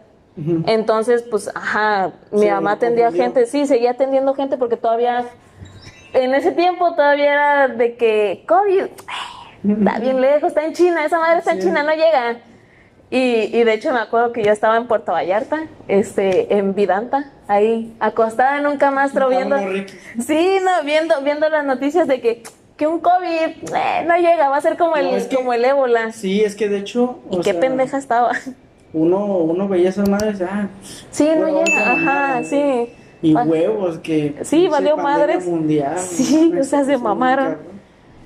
[0.67, 5.25] Entonces, pues, ajá, mi Sí, mamá atendía gente, sí, seguía atendiendo gente porque todavía,
[6.13, 8.85] en ese tiempo todavía era de que COVID,
[9.81, 11.61] está bien lejos, está en China, esa madre está en.
[11.61, 12.39] China, no llega.
[13.15, 17.31] Y, y de hecho me acuerdo que yo estaba en Puerto Vallarta, este, en Vidanta,
[17.47, 19.57] ahí, acostada en un camastro viendo...
[20.19, 22.43] Sí, no, viendo, viendo las noticias de que,
[22.77, 23.23] que un COVID
[23.73, 26.11] eh, no llega, va a ser como el, No, es que- como el ébola.
[26.11, 27.21] Sí, es que de hecho.
[27.31, 28.33] Y qué sea, pendeja estaba.
[28.93, 30.67] Uno, uno veía esas madres, ah,
[31.13, 32.89] Sí, no llega, ajá, sí.
[33.23, 34.35] Y huevos que.
[34.43, 35.47] Sí, valió madres.
[35.47, 37.59] Mundial, Sí, o sea, se Eso, mamaron.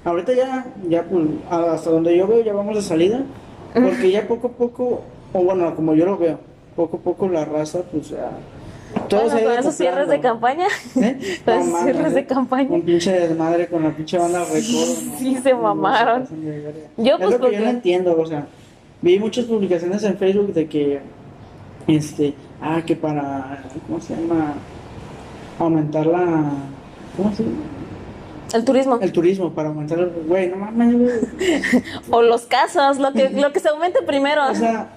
[0.02, 3.20] Ahorita ya, ya pues, hasta donde yo veo, ya vamos de salida.
[3.74, 5.02] Porque ya poco a poco,
[5.32, 6.38] o bueno, como yo lo veo,
[6.76, 8.30] poco a poco la raza, pues ya.
[9.08, 10.66] todo Bueno, se ha ido con esos cierres de campaña.
[10.96, 11.40] ¿Eh?
[11.44, 12.26] Con No cierres de ¿eh?
[12.26, 12.68] campaña.
[12.70, 14.60] Un pinche desmadre con la pinche banda recodo.
[14.60, 15.18] ¿no?
[15.18, 16.26] sí, se No, mamaron.
[16.26, 16.34] se.
[16.96, 18.46] Yo, es pues, lo que yo porque- no entiendo, o sea,
[19.02, 21.00] vi muchas publicaciones en Facebook de que,
[21.86, 24.54] este, ah, que para, ¿cómo se llama?
[25.58, 26.52] Aumentar la,
[27.16, 27.56] ¿cómo se llama?
[28.54, 28.98] El turismo.
[29.00, 31.12] El turismo, para aumentar el, güey, no mames, güey.
[32.10, 34.46] O los casos, lo que, lo que se aumente primero.
[34.50, 34.88] O sea,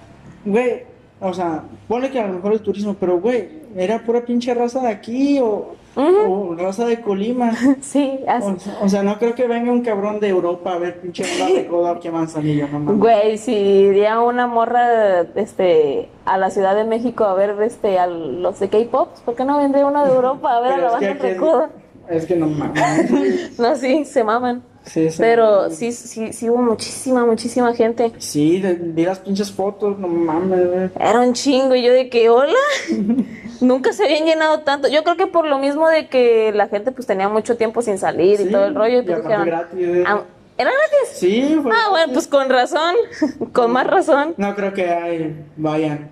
[0.44, 0.84] güey,
[1.20, 4.80] o sea, ponle que a lo mejor el turismo, pero güey, era pura pinche raza
[4.80, 7.52] de aquí o, o raza de Colima.
[7.80, 8.70] sí, así.
[8.80, 11.54] O, o sea, no creo que venga un cabrón de Europa a ver pinche banda
[11.54, 12.98] de codo aquí a Manzanillo, no mames.
[13.00, 18.06] Güey, si iría una morra este, a la Ciudad de México a ver este, a
[18.06, 21.06] los de K-pop, ¿por qué no vendría uno de Europa a ver a la que
[21.08, 21.68] banda aquí- recodo?
[22.08, 23.50] Es que no mames.
[23.58, 24.62] No, sí, se maman.
[24.84, 25.16] Sí, sí.
[25.20, 28.12] Pero sí, sí, sí hubo muchísima, muchísima gente.
[28.18, 30.90] Sí, vi las pinches fotos, no mames, güey.
[30.98, 32.52] Era un chingo y yo de que, hola,
[33.60, 34.88] nunca se habían llenado tanto.
[34.88, 37.98] Yo creo que por lo mismo de que la gente pues tenía mucho tiempo sin
[37.98, 39.00] salir y todo el rollo.
[39.00, 40.04] Y pues dijeron, gratis, eh.
[40.06, 40.22] "Ah,
[40.58, 41.16] ¿Era gratis?
[41.18, 42.94] Sí, fue Ah, bueno, pues con razón,
[43.52, 44.34] con más razón.
[44.36, 46.10] No creo que hay, vayan.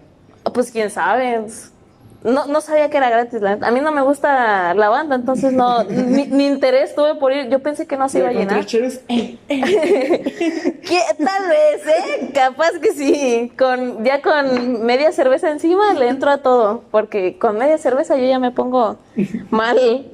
[0.55, 1.45] Pues quién sabe.
[2.23, 3.53] No, no sabía que era gratis, la.
[3.63, 7.49] A mí no me gusta la banda, entonces no, ni, ni interés tuve por ir.
[7.49, 8.67] Yo pensé que no se iba a llenar.
[8.67, 11.01] cheves, eh, ¿Qué?
[11.25, 12.31] Tal vez, ¿eh?
[12.35, 13.53] Capaz que sí.
[13.59, 16.83] Con, ya con media cerveza encima le entro a todo.
[16.91, 18.97] Porque con media cerveza yo ya me pongo
[19.51, 20.07] mal.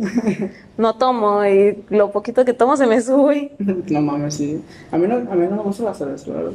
[0.77, 3.53] No tomo y lo poquito que tomo se me sube.
[3.89, 4.63] No mames, sí.
[4.93, 6.53] A mí no, a mí no me gusta la cerveza, la verdad.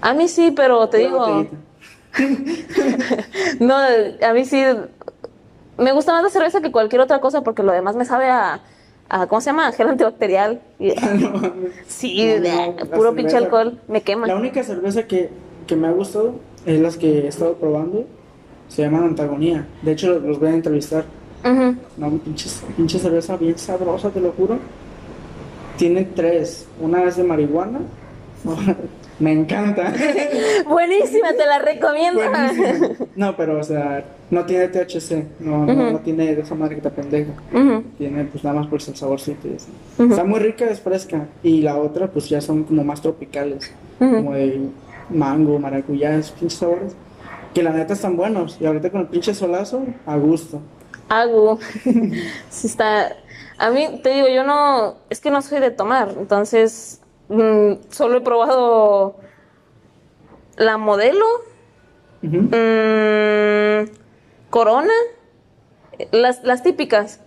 [0.00, 1.18] A mí sí, pero te Una digo.
[1.20, 1.56] botellita.
[3.60, 4.62] No, a mí sí.
[5.76, 8.60] Me gusta más la cerveza que cualquier otra cosa porque lo demás me sabe a.
[9.08, 9.70] a ¿Cómo se llama?
[9.76, 10.60] Gel antibacterial.
[10.78, 11.72] No mames.
[11.86, 13.80] sí, No, no, puro pinche alcohol.
[13.88, 14.26] Me quema.
[14.26, 15.30] La única cerveza que,
[15.66, 16.34] que me ha gustado
[16.66, 18.04] es las que he estado probando.
[18.68, 19.66] Se llaman Antagonía.
[19.82, 21.04] De hecho, los, los voy a entrevistar.
[21.44, 24.58] No, pinche, pinche cerveza bien sabrosa, te lo juro.
[25.78, 26.66] Tiene tres.
[26.80, 27.78] Una es de marihuana.
[29.20, 29.92] Me encanta.
[30.68, 32.20] Buenísima, te la recomiendo.
[32.20, 33.06] Buenísima.
[33.16, 35.40] No, pero o sea, no tiene THC.
[35.40, 37.32] No, no, no tiene de esa madre que te pendeja.
[37.98, 39.56] Tiene pues nada más por el saborcito y.
[40.00, 40.10] Ujú.
[40.10, 41.26] Está muy rica, es fresca.
[41.42, 43.72] Y la otra pues ya son como más tropicales.
[43.98, 44.60] Como de
[45.10, 46.94] mango, maracuyá, esos pinches sabores.
[47.54, 48.56] Que la neta están buenos.
[48.60, 50.60] Y ahorita con el pinche solazo, a gusto.
[51.08, 51.58] Hago.
[52.50, 53.16] sí está.
[53.58, 54.94] A mí, te digo, yo no.
[55.10, 56.14] Es que no soy de tomar.
[56.16, 59.16] Entonces, mm, solo he probado
[60.56, 61.24] la modelo,
[62.22, 63.90] mm,
[64.50, 64.92] Corona,
[66.10, 67.20] las, las típicas.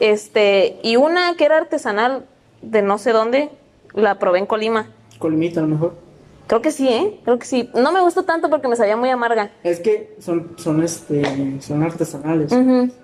[0.00, 2.26] Este, y una que era artesanal
[2.62, 3.50] de no sé dónde,
[3.94, 4.90] la probé en Colima.
[5.18, 6.08] Colimita a lo mejor.
[6.46, 7.20] Creo que sí, ¿eh?
[7.24, 7.70] Creo que sí.
[7.74, 9.50] No me gustó tanto porque me sabía muy amarga.
[9.62, 12.52] Es que son, son este, son artesanales.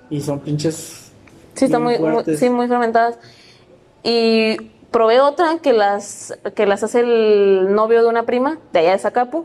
[0.09, 1.13] Y son pinches.
[1.55, 1.97] Sí, están muy,
[2.37, 3.19] sí, muy fermentadas.
[4.03, 4.57] Y
[4.95, 8.99] probé otra que las, que las hace el novio de una prima de allá de
[9.01, 9.45] Zacapu,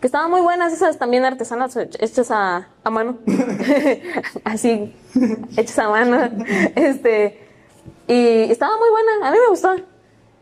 [0.00, 3.18] que estaban muy buenas, esas también artesanas, hechas a, a mano.
[4.44, 4.94] Así,
[5.56, 6.30] hechas a mano.
[6.76, 7.40] Este,
[8.06, 9.74] y estaba muy buena, a mí me gustó.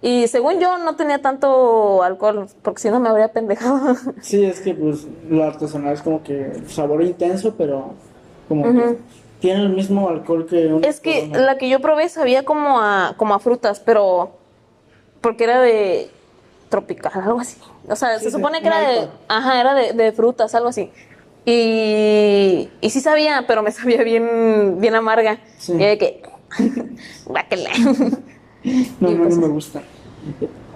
[0.03, 3.97] Y según yo no tenía tanto alcohol, porque si no me habría pendejado.
[4.21, 7.95] Sí, es que pues lo artesanal es como que sabor intenso, pero
[8.51, 8.99] como que
[9.41, 13.15] tiene el mismo alcohol que un Es que la que yo probé sabía como a,
[13.17, 14.42] como a frutas, pero
[15.23, 16.11] porque era de
[16.69, 17.57] tropical, algo así.
[17.89, 20.91] O sea, Sí, se supone que era de, ajá, era de, de frutas, algo así.
[21.45, 25.39] Y, y sí sabía, pero me sabía bien, bien amarga.
[25.59, 25.73] Sí.
[25.73, 26.23] Y de que.
[29.01, 29.83] No, no, pues no me gusta.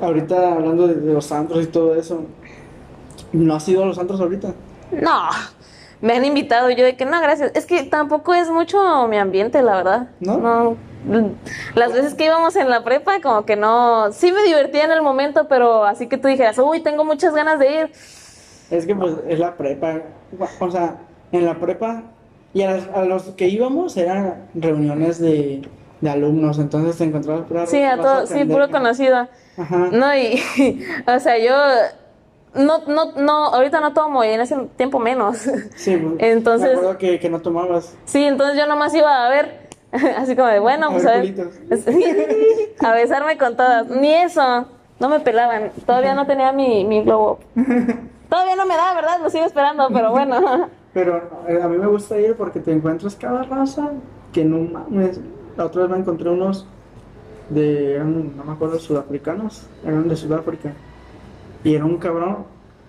[0.00, 2.24] Ahorita hablando de, de los antros y todo eso,
[3.32, 4.54] ¿no has ido a los antros ahorita?
[4.90, 5.28] No,
[6.00, 7.52] me han invitado yo de que no, gracias.
[7.54, 10.09] Es que tampoco es mucho mi ambiente, la verdad.
[10.20, 10.76] ¿No?
[11.74, 14.11] Las veces que íbamos en la prepa, como que no.
[14.12, 17.59] Sí me divertía en el momento, pero así que tú dijeras, uy, tengo muchas ganas
[17.61, 17.92] de ir.
[18.70, 20.00] Es que pues es la prepa.
[20.61, 20.96] O sea,
[21.32, 22.02] en la prepa
[22.52, 25.62] y a, las- a los que íbamos eran reuniones de,
[26.00, 29.28] de alumnos, entonces te encontrabas pura Sí, a todo, sí, puro conocido.
[29.56, 29.88] Ajá.
[29.92, 30.42] No, y,
[31.06, 31.52] o sea, yo.
[32.57, 35.38] No, no, no, ahorita no tomo y en ese tiempo menos.
[35.77, 37.97] Sí, pues, Entonces- Me acuerdo que, que no tomabas.
[38.05, 39.69] Sí, entonces yo nomás iba a ver,
[40.16, 42.69] así como de, bueno, A pues ver a ver.
[42.81, 43.88] a besarme con todas.
[43.88, 44.66] Ni eso,
[44.99, 45.71] no me pelaban.
[45.87, 47.38] Todavía no tenía mi, mi globo.
[48.29, 49.21] Todavía no me da, ¿verdad?
[49.23, 50.69] Lo sigo esperando, pero bueno.
[50.92, 53.90] Pero eh, a mí me gusta ir porque te encuentras cada raza
[54.33, 55.21] que no mames.
[55.57, 56.66] La otra vez me encontré unos
[57.51, 60.73] de, no me acuerdo, sudafricanos, eran de Sudáfrica.
[61.66, 62.44] Y era un cabrón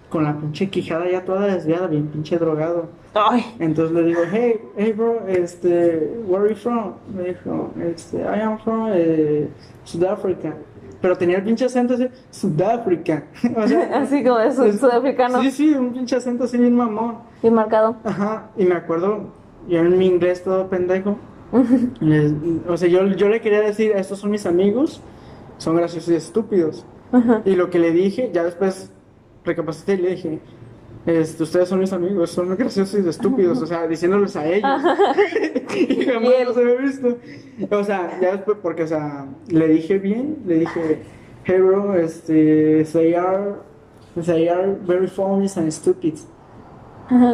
[0.10, 2.90] con la pinche quijada ya toda desviada, bien pinche drogado.
[3.16, 6.94] Ay, Entonces le digo, hey, hey bro, este, where are you from?
[7.16, 9.50] Me dijo, este, I am from eh,
[9.84, 10.54] Sudáfrica.
[11.02, 13.24] Pero tenía el pinche acento así, Sudáfrica.
[13.58, 15.42] o sea, así como sud- es- sudafricano.
[15.42, 17.16] Sí, sí, un pinche acento así bien mamón.
[17.42, 17.96] Bien marcado.
[18.04, 19.24] Ajá, y me acuerdo,
[19.68, 21.18] yo en mi inglés todo pendejo,
[22.00, 22.34] les-
[22.70, 25.02] o sea, yo, yo le quería decir, estos son mis amigos,
[25.58, 26.86] son graciosos y estúpidos.
[27.46, 28.91] Y lo que le dije, ya después
[29.46, 30.39] recapacité y le dije,
[31.06, 34.70] este, ustedes son mis amigos, son graciosos y estúpidos, o sea, diciéndoles a ellos.
[35.76, 37.17] y jamás él- los había visto.
[37.72, 41.04] O sea, ya después, porque, o sea, le dije bien, le dije,
[41.46, 43.54] hey bro, este, they are,
[44.26, 46.15] they are very funny and stupid.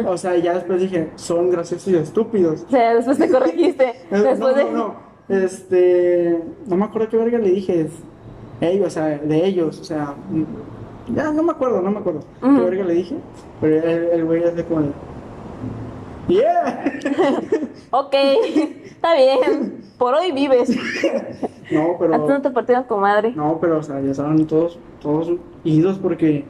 [0.06, 2.62] O sea, ya después dije, son graciosos y estúpidos.
[2.68, 3.92] O sea, después te corregiste.
[4.12, 4.70] No, Después no, de...
[4.70, 4.94] no,
[5.28, 7.88] este, no me acuerdo qué verga le dije,
[8.70, 12.20] ellos, o sea, de ellos, o sea, mm, ya no me acuerdo, no me acuerdo
[12.42, 12.54] Ujú.
[12.56, 13.16] qué verga le dije,
[13.60, 14.88] pero el, güey como, de,
[16.28, 16.84] yeah,
[17.90, 18.14] Ok,
[18.84, 19.82] está bien.
[19.98, 20.70] Por hoy vives.
[21.70, 22.14] No, pero.
[22.14, 23.32] Antes no te partieron tu madre.
[23.36, 25.30] No, pero, o sea, ya estaban todos, todos
[25.62, 26.44] idos porque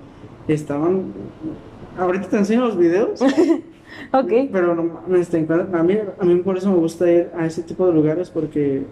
[0.48, 1.12] estaban.
[1.98, 3.20] Ahorita te enseño los videos,
[4.12, 4.32] Ok.
[4.52, 7.46] pero no mames, te encuentras- a mí, a mí por eso me gusta ir a
[7.46, 8.84] ese tipo de lugares porque,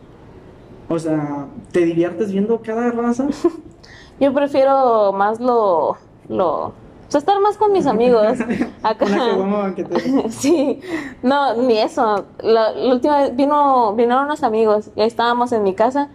[0.93, 3.27] o sea, te diviertes viendo cada raza.
[4.21, 5.97] Yo prefiero más lo.
[6.29, 6.67] lo.
[6.67, 6.75] O
[7.09, 8.39] sea, estar más con mis amigos.
[8.83, 9.07] Acá.
[9.07, 10.01] Una caguama banquetera.
[10.31, 10.81] Sí,
[11.23, 12.27] no, ni eso.
[12.41, 16.09] La, la última vez vino, vinieron unos amigos y ahí estábamos en mi casa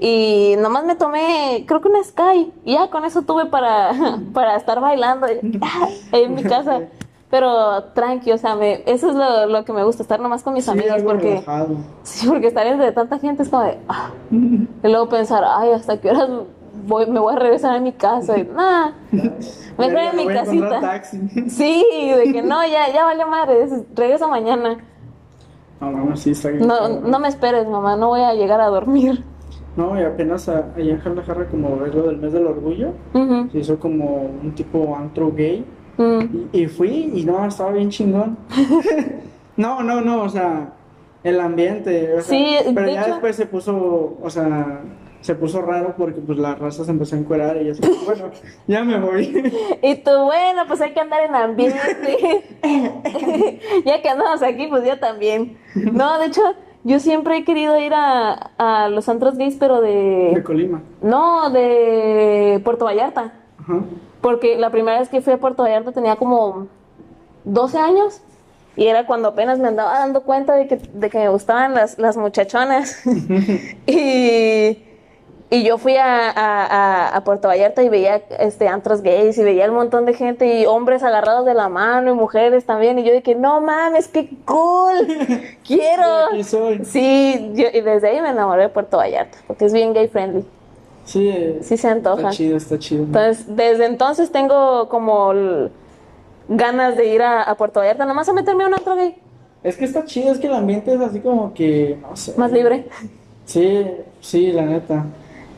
[0.00, 3.92] y nomás me tomé, creo que una Sky y ya con eso tuve para,
[4.32, 6.82] para estar bailando en mi casa.
[7.30, 10.54] Pero tranqui, o sea, me, eso es lo, lo que me gusta, estar nomás con
[10.54, 11.76] mis Sí, amigos porque, relajado.
[12.02, 14.10] sí, porque estar entre tanta gente es como de, ah.
[14.30, 16.28] y luego pensar, ay, ¿hasta qué horas
[16.86, 18.38] voy, me voy a regresar a mi casa?
[18.38, 20.80] Y nada, mejor Ya en mi casita.
[20.80, 21.20] taxi.
[21.50, 21.84] Sí,
[22.16, 24.78] de que no, ya, ya vale madre, regreso mañana.
[25.80, 26.66] No, mames, sí, está bien.
[26.66, 29.22] No, no me esperes, mamá, no voy a llegar a dormir.
[29.76, 33.58] No, y apenas allá en Guadalajara, como es lo del mes del orgullo, Ujú, se
[33.58, 35.64] hizo como un tipo antro gay.
[35.98, 36.48] Mm.
[36.52, 38.38] Y, y fui y no, estaba bien chingón.
[39.56, 40.72] no, no, no, o sea,
[41.22, 42.14] el ambiente.
[42.14, 44.80] o sea, Sí, pero de ya hecho- después se puso, o sea,
[45.20, 48.30] se puso raro porque pues la raza se empezó a encuerar y yo así, bueno,
[48.68, 49.52] ya me voy.
[49.82, 52.44] Y tú, bueno, pues hay que andar en ambiente.
[53.84, 55.58] ya que andamos aquí, pues yo también.
[55.74, 56.42] No, de hecho,
[56.84, 60.42] yo siempre he querido ir a, a los antros gays, pero de de...
[60.44, 60.82] Colima.
[61.02, 63.32] No, de Puerto Vallarta.
[63.60, 63.80] Ajá.
[64.20, 66.66] Porque la primera vez que fui a Puerto Vallarta tenía como
[67.44, 68.20] 12 años.
[68.76, 71.98] Y era cuando apenas me andaba dando cuenta de que, de que me gustaban las,
[71.98, 73.02] las muchachonas.
[73.86, 74.84] y,
[75.50, 79.74] y yo fui a, a- Puerto Vallarta y veía este, antros gays y veía un
[79.74, 82.98] montón de gente y hombres agarrados de la mano y mujeres también.
[82.98, 85.06] Y yo dije, no mames, qué cool.
[85.66, 86.42] Quiero.
[86.44, 86.84] Soy.
[86.84, 89.38] Sí, yo- y desde ahí me enamoré de Puerto Vallarta.
[89.46, 90.44] Porque es bien gay friendly.
[91.08, 92.16] Sí, eh, Sí se antoja.
[92.20, 93.04] está chido, está chido.
[93.04, 95.32] Entonces, desde entonces tengo como
[96.48, 99.16] ganas de ir a, a Puerto Vallarta, nomás a meterme a un antro gay,
[99.62, 102.34] Es que está chido, es que el ambiente es así como que, no sé.
[102.36, 102.86] más libre.
[103.46, 103.86] Sí,
[104.20, 105.06] sí, la neta.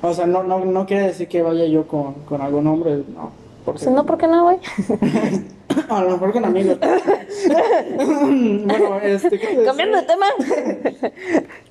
[0.02, 3.32] O sea, no, no, no quiere decir que vaya yo con, con algún hombre, no.
[3.64, 4.58] Porque, Si no, ¿por qué no, güey?
[5.88, 6.78] A lo mejor con amigos.
[7.96, 9.40] bueno, este.
[9.64, 10.26] Cambiando de tema.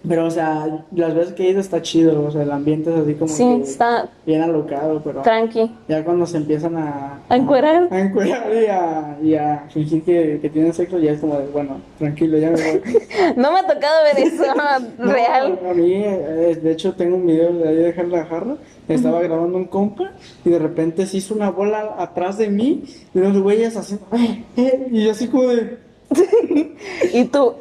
[0.08, 3.00] Pero, o sea, las veces que he ido está chido, o sea, el ambiente es
[3.02, 5.70] así como Sí, que está bien alocado, pero tranqui.
[5.88, 7.20] ya cuando se empiezan a...
[7.28, 7.88] ¿A encuerar?
[7.92, 11.48] A, encuerar y a, y a fingir que, que tienen sexo, ya es como de,
[11.48, 12.82] bueno, tranquilo, ya me voy.
[13.36, 14.44] No me ha tocado ver eso
[14.98, 15.60] No, real.
[15.70, 18.56] A mí, eh, de hecho, tengo un video de ahí de dejar la jarra.
[18.88, 20.12] Estaba grabando un compa
[20.44, 23.89] y de repente se hizo una bola atrás de mí y unos güeyes haciendo.
[24.92, 25.78] Y yo así como de.
[27.14, 27.54] Y tú,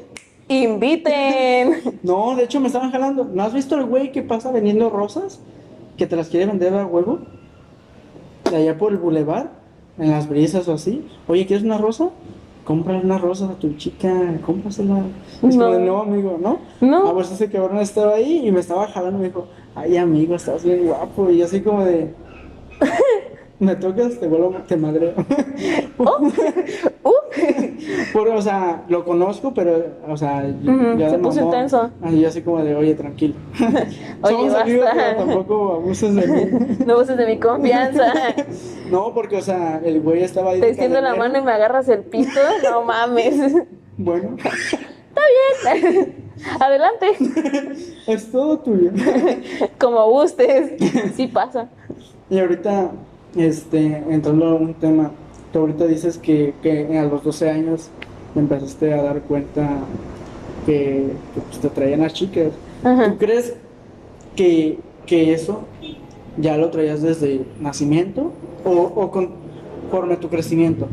[0.49, 1.99] inviten.
[2.03, 3.25] No, de hecho me estaban jalando.
[3.25, 5.41] ¿No has visto el güey que pasa vendiendo rosas?
[5.97, 7.21] Que te las quiere vender a huevo.
[8.51, 9.51] De allá por el bulevar,
[9.99, 11.07] en las brisas o así.
[11.27, 12.11] Oye, ¿quieres una rosa?
[12.65, 15.03] Cómprale una rosa a tu chica, cómprasela.
[15.43, 15.87] Es como de, No.
[15.87, 16.59] no, amigo, ¿no?
[16.81, 17.09] No.
[17.09, 20.65] Ah, pues ese cabrón estaba ahí y me estaba jalando me dijo, ay, amigo, estás
[20.65, 21.31] bien guapo.
[21.31, 22.15] Y yo así como de,
[23.61, 25.15] me tocas, te vuelvo, te madreo.
[25.99, 26.31] Uh,
[28.13, 31.91] Por, o sea, lo conozco, pero, o sea, Ujú, ya se puso intenso.
[32.11, 33.35] Yo así como de, oye, tranquilo.
[34.23, 35.15] Oye, Somos amigos, basta.
[35.17, 36.77] pero tampoco abuses de mí.
[36.87, 38.13] no uses de mi confianza.
[38.91, 40.61] No, porque, o sea, el güey estaba ahí.
[40.61, 42.41] Te extiendo la mano y me agarras el pito.
[42.65, 43.55] No mames.
[43.97, 44.37] Bueno,
[46.61, 47.07] Adelante.
[48.07, 48.91] es todo tuyo.
[49.79, 50.73] Como gustes.
[51.15, 51.69] Sí pasa.
[52.31, 52.93] Y ahorita,
[53.37, 55.11] este, entrando a un tema,
[55.53, 57.91] tú ahorita dices que, que a los 12 años
[58.35, 59.69] te empezaste a dar cuenta
[60.67, 62.53] que, que, pues, te traían las chicas.
[62.85, 63.11] Ajá.
[63.11, 63.55] ¿Tú crees
[64.37, 65.65] que, que eso
[66.37, 68.33] ya lo traías desde nacimiento
[68.65, 70.89] o, o conforme tu crecimiento?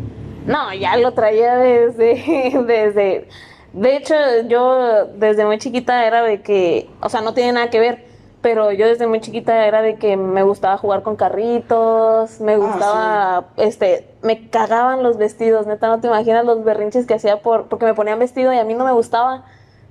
[0.46, 3.28] No, ya lo traía desde, desde,
[3.74, 4.14] de hecho
[4.48, 8.05] yo desde muy chiquita era de que, o sea, no tiene nada que ver,
[8.46, 13.46] pero yo desde muy chiquita era de que me gustaba jugar con carritos, me gustaba,
[13.58, 17.86] este, me cagaban los vestidos, neta, no te imaginas los berrinches que hacía por, porque
[17.86, 19.46] me ponían vestido y a mí no me gustaba,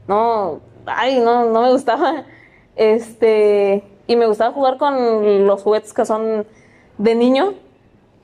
[0.07, 2.27] no, ay, no, no me gustaba,
[2.77, 6.47] este, y me gustaba jugar con los juguetes que son
[6.99, 7.55] de niño,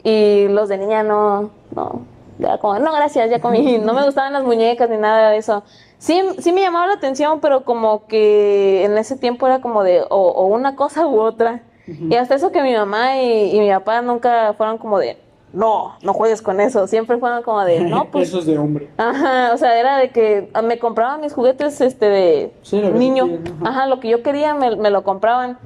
[0.05, 2.03] y los de niña no, no,
[2.39, 3.79] ya como, no, gracias, ya comí.
[3.85, 5.65] No me gustaban las muñecas ni nada de eso.
[6.01, 10.01] Sí, sí me llamaba la atención, pero como que en ese tiempo era como de
[10.09, 11.61] o, o una cosa u otra.
[11.87, 15.19] Y hasta eso que mi mamá y, y mi papá nunca fueron como de,
[15.53, 16.87] no, no juegues con eso.
[16.87, 18.29] Siempre fueron como de, no, pues.
[18.29, 18.89] Eso es de hombre.
[18.97, 23.29] Ajá, o sea, era de que me compraban mis juguetes este de Sí, niño.
[23.63, 23.71] ajá.
[23.71, 25.59] Ajá, lo que yo quería me, me lo compraban.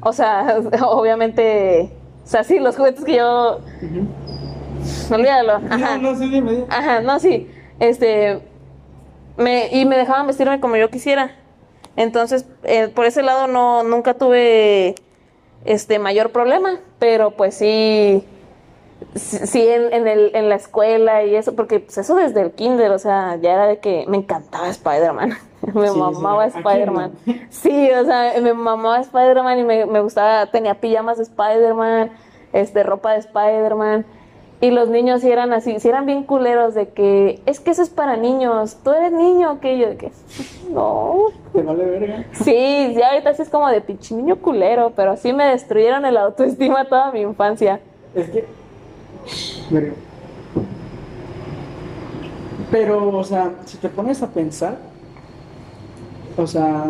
[0.00, 0.58] O sea,
[0.88, 1.92] obviamente,
[2.24, 3.60] o sea, sí, los juguetes que yo.
[5.12, 5.60] Olvídalo.
[5.70, 5.98] Ajá.
[5.98, 6.64] No, no, sí, dime.
[6.70, 7.48] Ajá, no, sí.
[7.78, 8.40] Este.
[9.36, 11.32] Me, y me dejaban vestirme como yo quisiera.
[11.96, 14.94] Entonces, eh, por ese lado no, nunca tuve
[15.64, 16.78] este mayor problema.
[16.98, 18.24] Pero pues sí.
[19.14, 22.90] Sí, en, en, el, en la escuela y eso, porque pues eso desde el kinder,
[22.92, 25.36] o sea, ya era de que me encantaba Spider-Man.
[25.74, 27.12] Me Sí, mamaba sí, ¿a quién Spider-Man.
[27.26, 27.34] no?
[27.50, 32.10] Sí, o sea, me mamaba Spider-Man y me, me gustaba, tenía pijamas de Spider-Man,
[32.52, 34.06] este, ropa de Spider-Man.
[34.60, 37.82] Y los niños sí eran así, sí eran bien culeros de que, es que eso
[37.82, 40.10] es para niños, tú eres niño, que yo de que,
[40.70, 41.26] no.
[41.52, 42.24] Te vale verga.
[42.32, 46.16] Sí, sí, ahorita sí es como de pinche niño culero, pero sí me destruyeron el
[46.16, 47.80] autoestima toda mi infancia.
[48.14, 48.46] Es que.
[52.70, 54.78] Pero, o sea, si te pones a pensar,
[56.36, 56.86] o sea,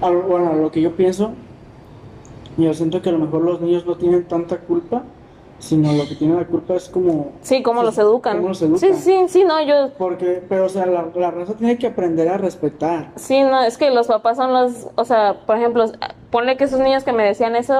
[0.00, 1.32] a bueno, lo que yo pienso,
[2.56, 5.04] yo siento que a lo mejor los niños no tienen tanta culpa,
[5.58, 7.32] sino lo que tienen la culpa es como.
[7.42, 8.36] Sí, cómo Sí, los educan.
[8.36, 8.78] cómo los educan.
[8.78, 12.28] Sí, sí, sí, no, yo, Porque, pero, o sea, la, la raza tiene que aprender
[12.28, 13.10] a respetar.
[13.16, 15.84] Sí, no, es que los papás son los, o sea, por ejemplo,
[16.30, 17.74] ponle que esos niños que me decían eso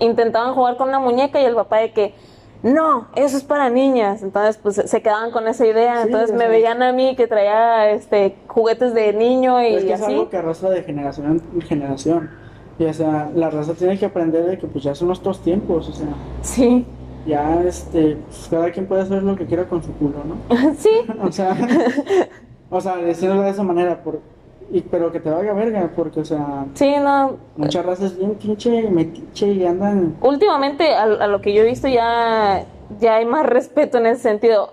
[0.00, 2.14] intentaban jugar con una muñeca y el papá de que
[2.62, 4.22] no, eso es para niñas.
[4.22, 5.98] Entonces, pues se quedaban con esa idea.
[6.02, 6.48] Sí, Entonces me sea.
[6.48, 10.12] veían a mí que traía este juguetes de niño y es que es así.
[10.12, 12.30] algo que arrastra de generación en generación.
[12.78, 15.88] Y, o sea, la raza tiene que aprender de que, pues, ya son nuestros tiempos,
[15.88, 16.08] o sea.
[16.42, 16.84] Sí.
[17.26, 20.74] ya este pues, cada quien puede hacer lo que quiera con su culo, ¿no?
[20.78, 20.90] sí.
[21.22, 21.56] O sea,
[22.70, 24.20] o sea, decirlo de esa manera, por,
[24.70, 27.36] y, pero que te vaya verga, porque, o sea, Sí, no.
[27.56, 30.16] muchas razas bien pinche metiche y andan.
[30.20, 32.64] Últimamente, a, a lo que yo he visto, ya,
[33.00, 34.70] ya hay más respeto en ese sentido.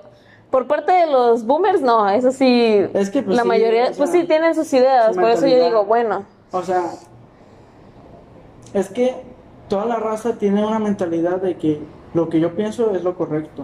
[0.52, 2.86] Por parte de los boomers, no, eso sí.
[2.94, 5.16] Es que, pues, la sí, mayoría, o pues sí tienen sus ideas.
[5.16, 6.26] Por eso yo digo, bueno.
[6.52, 6.92] O sea,
[8.74, 9.14] es que
[9.70, 11.80] toda la raza tiene una mentalidad de que
[12.14, 13.64] lo que yo pienso es lo correcto.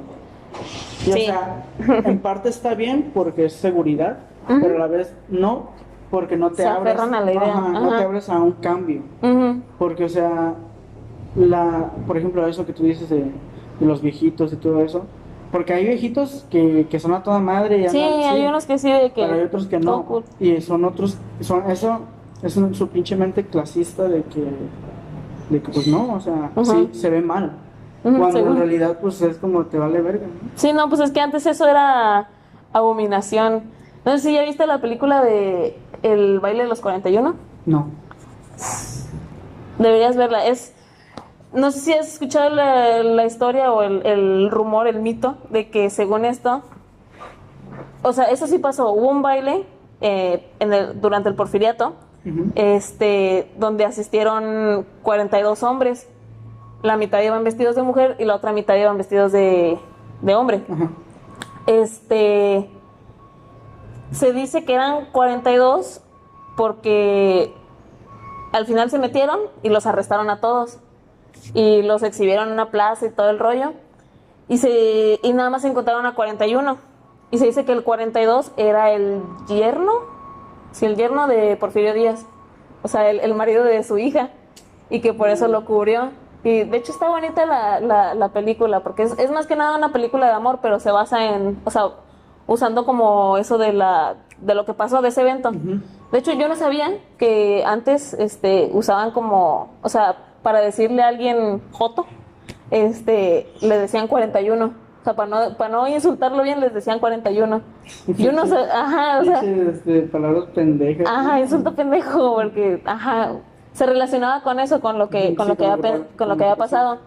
[1.06, 1.22] Y, Sí.
[1.22, 1.64] o sea,
[2.06, 5.70] en parte está bien porque es seguridad, pero a la vez no,
[6.10, 6.98] porque no te Se abres.
[7.00, 7.42] a la idea.
[7.54, 9.02] Ajá, no te abres a un cambio.
[9.78, 10.56] Porque, o sea,
[11.36, 13.18] la, por ejemplo, eso que tú dices de,
[13.80, 15.06] de los viejitos y todo eso.
[15.52, 17.80] Porque hay viejitos que, que son a toda madre.
[17.80, 19.22] Y Sí, andan- hay unos que sí de que.
[19.24, 20.04] Pero hay otros que no.
[20.06, 20.24] cool.
[20.40, 22.00] Y son otros, son eso,
[22.44, 24.44] es un- su pinche mente clasista de que,
[25.50, 27.58] de que pues no, o sea, sí, se ve mal.
[28.02, 28.52] Cuando seguro.
[28.52, 30.50] en realidad pues es como te vale verga, ¿no?
[30.56, 32.30] Sí, no, pues es que antes eso era
[32.72, 33.64] abominación.
[34.06, 37.36] No sé si ya viste la película de El baile de los 41.
[37.66, 37.88] No.
[39.78, 40.46] Deberías verla.
[40.46, 40.74] Es.
[41.54, 45.70] No sé si has escuchado la, la historia o el, el rumor, el mito, de
[45.70, 46.62] que según esto.
[48.02, 48.92] O sea, eso sí pasó.
[48.92, 49.66] Hubo un baile
[50.02, 51.96] eh, en el, durante el porfiriato.
[52.56, 56.08] Este, donde asistieron 42 hombres.
[56.84, 59.80] La mitad iban vestidos de mujer y la otra mitad iban vestidos de,
[60.22, 60.64] de hombre.
[61.66, 62.70] Este,
[64.12, 66.02] se dice que eran 42
[66.56, 67.54] porque
[68.52, 70.80] al final se metieron y los arrestaron a todos.
[71.54, 73.74] Y los exhibieron en una plaza y todo el rollo.
[74.48, 76.78] Y se y nada más encontraron a 41
[77.32, 79.94] y se dice que el 42 era el yerno,
[80.72, 82.26] sí, el yerno de Porfirio Díaz,
[82.84, 84.30] o sea, el, el marido de su hija
[84.90, 86.12] y que por eso lo cubrió.
[86.44, 89.78] Y de hecho está bonita la, la, la película, porque es, es más que nada
[89.78, 91.90] una película de amor, pero se basa en, o sea,
[92.48, 95.52] usando como eso de la de lo que pasó de ese evento.
[95.52, 101.10] De hecho, yo no sabía que antes este, usaban como, o sea, para decirle a
[101.10, 102.06] alguien joto,
[102.72, 104.89] este, le decían 41.
[105.02, 107.62] O sea, para no, para no insultarlo bien, les decían 41.
[108.18, 111.08] Yo no sé, ajá, o sea, este, palabras pendejas.
[111.08, 113.34] Ajá, insulto pendejo, porque, ajá,
[113.72, 116.44] se relacionaba con eso, con lo que, con Sí, lo que había, con lo que
[116.44, 117.00] había pasado.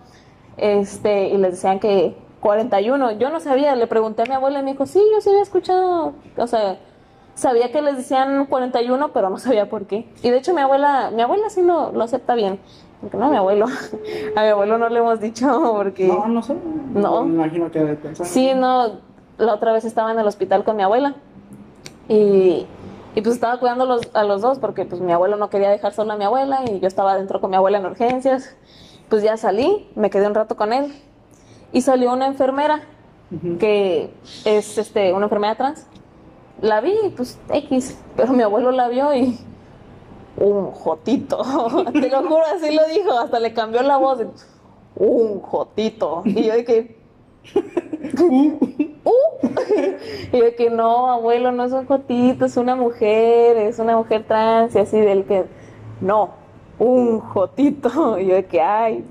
[0.56, 3.12] Este, y les decían que 41.
[3.12, 5.42] Yo no sabía, le pregunté a mi abuela y me dijo, sí, yo sí había
[5.42, 6.78] escuchado, o sea,
[7.34, 10.08] sabía que les decían 41, pero no sabía por qué.
[10.22, 12.58] Y de hecho mi abuela, mi abuela sí lo, lo acepta bien.
[13.02, 13.66] Porque no a mi abuelo,
[14.36, 15.46] a mi abuelo no le hemos dicho
[15.76, 16.06] porque...
[16.08, 16.54] No, no sé.
[16.94, 17.24] No.
[17.24, 18.26] Me imagino que debe pensar.
[18.26, 19.00] Sí, no,
[19.38, 21.16] la otra vez estaba en el hospital con mi abuela
[22.08, 22.66] y,
[23.14, 25.92] y pues estaba cuidando los- a los dos porque pues mi abuelo no quería dejar
[25.92, 28.54] sola a mi abuela y yo estaba adentro con mi abuela en urgencias.
[29.08, 30.92] Pues ya salí, me quedé un rato con él
[31.72, 32.80] y salió una enfermera
[33.58, 34.12] que
[34.44, 35.86] es este, una enfermera trans.
[36.60, 39.38] La vi, pues X, pero mi abuelo la vio y
[40.36, 41.38] un jotito,
[41.92, 44.20] te lo juro, así lo dijo, hasta le cambió la voz,
[44.96, 46.22] un jotito.
[46.24, 46.96] Y yo dije,
[49.04, 49.18] Uh.
[50.32, 54.24] y de que no, abuelo, no es un jotito, es una mujer, es una mujer
[54.26, 55.44] trans, y así del que,
[56.00, 56.30] no,
[56.78, 58.18] un jotito.
[58.18, 59.04] Y yo de que, ay,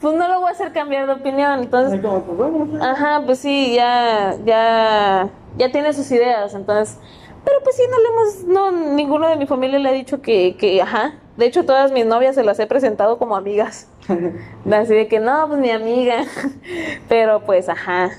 [0.00, 1.60] pues no lo voy a hacer cambiar de opinión.
[1.60, 6.98] Entonces, pues, pues, Ajá, pues sí, ya, ya, ya tiene sus ideas, entonces,
[7.44, 10.56] pero pues sí, no le hemos, no, ninguno de mi familia le ha dicho que,
[10.58, 13.88] que, ajá, de hecho todas mis novias se las he presentado como amigas,
[14.70, 16.24] así de que no, pues mi amiga,
[17.08, 18.10] pero pues, ajá,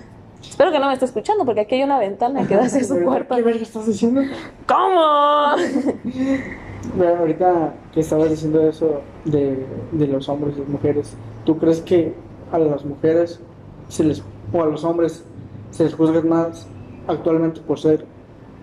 [0.42, 3.00] espero que no me esté escuchando porque aquí hay una ventana que da hacia su
[3.04, 3.36] cuarto.
[3.36, 4.22] ¿Qué verga estás diciendo?
[4.68, 5.56] ¿Cómo?
[7.20, 11.16] Ahorita que estabas diciendo eso de, de los hombres y las mujeres,
[11.46, 12.14] ¿tú crees que
[12.52, 13.40] a las mujeres
[13.90, 14.24] se les,
[14.54, 15.24] o a los hombres
[15.72, 16.68] se les juzga más
[17.08, 18.06] actualmente por ser,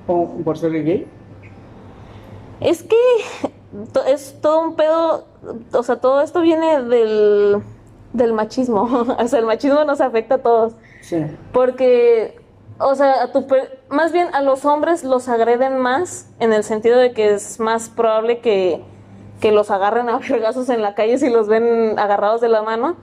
[0.06, 1.06] o por ser gay?
[2.60, 2.96] Es que
[4.08, 5.26] es todo un pedo,
[5.72, 7.62] o sea, todo esto viene del,
[8.12, 8.82] del machismo,
[9.18, 10.72] o sea, el machismo nos afecta a todos.
[11.02, 11.18] Sí.
[11.52, 12.38] Porque,
[12.78, 16.62] o sea, a tu per- más bien a los hombres los agreden más en el
[16.64, 18.82] sentido de que es más probable que,
[19.40, 22.96] que los agarren a vergazos en la calle si los ven agarrados de la mano.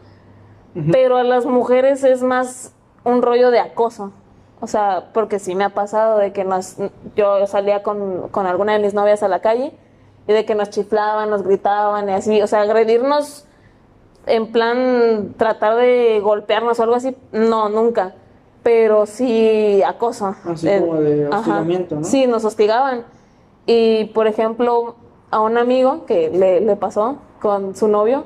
[0.92, 4.12] Pero a las mujeres es más un rollo de acoso.
[4.60, 6.78] O sea, porque sí me ha pasado de que nos,
[7.16, 9.74] yo salía con, con alguna de mis novias a la calle
[10.28, 12.42] y de que nos chiflaban, nos gritaban y así.
[12.42, 13.46] O sea, agredirnos
[14.26, 18.16] en plan tratar de golpearnos o algo así, no, nunca.
[18.64, 20.36] Pero sí acoso.
[20.46, 21.40] Así Eh, como de ajá.
[21.40, 22.04] hostigamiento, ¿no?
[22.04, 23.06] Sí, nos hostigaban.
[23.66, 24.96] Y por ejemplo,
[25.32, 28.24] a un amigo que le, le pasó con su novio,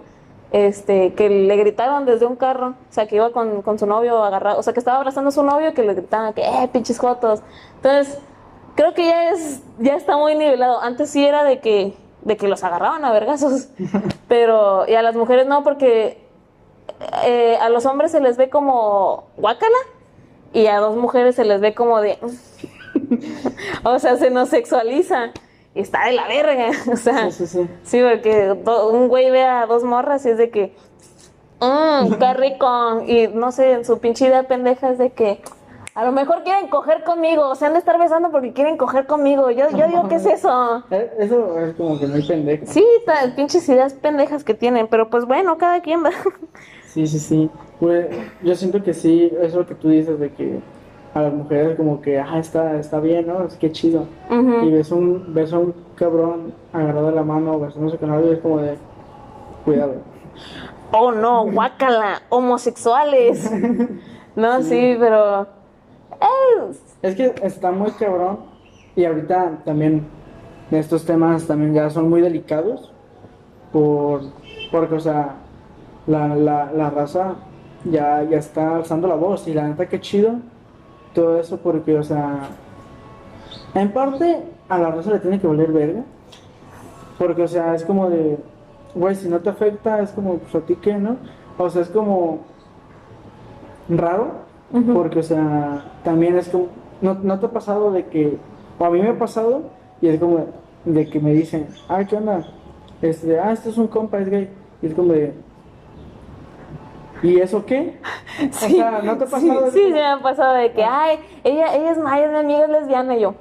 [0.52, 4.24] este, que le gritaron desde un carro, o sea, que iba con, con su novio
[4.24, 7.00] agarrado, o sea, que estaba abrazando a su novio, que le gritaban que, eh, pinches
[7.00, 7.42] jotos.
[7.78, 8.18] Entonces,
[8.76, 10.80] creo que ya es, ya está muy nivelado.
[10.82, 13.70] Antes sí era de que, de que los agarraban a vergazos,
[14.28, 16.22] pero, y a las mujeres no, porque
[17.26, 19.76] eh, a los hombres se les ve como guácala
[20.58, 22.18] y a dos mujeres se les ve como de
[23.84, 25.32] o sea se nos sexualiza
[25.76, 27.70] y está de la verga o sea Sí, sí, sí.
[27.84, 28.56] sí porque
[28.92, 30.74] un güey ve a dos morras y es de que
[31.62, 35.42] mmm, qué rico y no sé en su pinche idea pendeja es de que
[35.94, 39.50] a lo mejor quieren coger conmigo, se han de estar besando porque quieren coger conmigo.
[39.50, 40.84] Yo, yo digo, ¿qué es eso?
[40.92, 42.68] Eh, Eso es como que muy pendejo.
[42.68, 42.86] Sí,
[43.36, 46.12] pinches ideas pendejas que tienen, pero pues bueno, cada quien va.
[46.98, 47.50] Sí, sí, sí.
[47.80, 48.08] Pues,
[48.42, 50.58] yo siento que sí, eso que tú dices de que
[51.14, 53.44] a las mujeres como que, ah, está, está bien, ¿no?
[53.44, 54.06] Es que chido.
[54.32, 58.34] Y ves un, ves a un cabrón agarrado de la mano, besándose con algo y
[58.34, 58.78] es como de,
[59.64, 59.94] cuidado.
[60.92, 63.48] Oh no, guácala, homosexuales.
[64.36, 65.44] No, sí, pero.
[66.22, 66.72] eh,
[67.02, 68.38] Es que está muy cabrón
[68.96, 70.04] y ahorita también
[70.70, 72.92] estos temas también ya son muy delicados
[73.72, 74.22] por,
[74.72, 75.38] porque, o sea,
[76.08, 77.36] la, la, la raza
[77.84, 80.36] ya, ya está alzando la voz y la neta que chido
[81.14, 82.50] todo eso porque, o sea,
[83.74, 86.04] en parte a la raza le tiene que valer verga
[87.18, 88.38] porque, o sea, es como de,
[88.94, 91.18] güey, si no te afecta es como, pues a ti qué, ¿no?
[91.58, 92.40] O sea, es como
[93.90, 94.48] raro
[94.94, 96.68] porque, o sea, también es como,
[97.02, 98.38] ¿no, no te ha pasado de que,
[98.78, 99.64] o a mí me ha pasado,
[100.02, 100.46] y es como
[100.86, 102.46] de que me dicen, ah, ¿qué onda?
[103.02, 104.50] Este, ah, este es un compa, es gay.
[104.82, 105.34] Y es como de,
[107.24, 108.00] ¿y eso qué?
[108.50, 109.72] O sea, ¿no te ha Sí, pasado?
[109.72, 112.70] sí, sí me ha pasado de que, ay, ella, ella es es mi amiga es
[112.70, 113.36] lesbiana, y yo.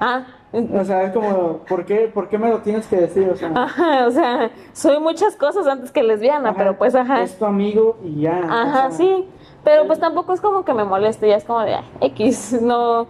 [0.00, 0.22] Ah,
[0.52, 3.28] O sea, es como, ¿por qué, ¿por qué me lo tienes que decir?
[3.28, 7.22] O sea, ajá, o sea, soy muchas cosas antes que lesbiana, ajá, pero pues ajá.
[7.22, 8.40] Es tu amigo y ya.
[8.44, 9.28] o Ajá, sea, sí.
[9.64, 13.06] Pero pues tampoco es como que me moleste, ya es como de "Ay, X, no.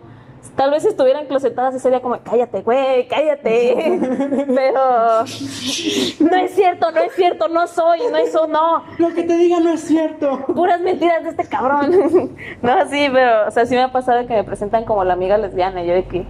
[0.59, 3.76] Tal vez si estuvieran closetadas sí sería como, cállate, güey, cállate.
[4.48, 5.20] Pero
[6.18, 8.82] no es cierto, no es cierto, no soy, no eso, no.
[8.98, 10.46] Lo que te diga no es cierto.
[10.46, 11.92] Puras mentiras de este cabrón.
[12.61, 15.38] No, sí, pero, o sea, sí me ha pasado que me presentan como la amiga
[15.38, 16.26] lesbiana, y yo de que.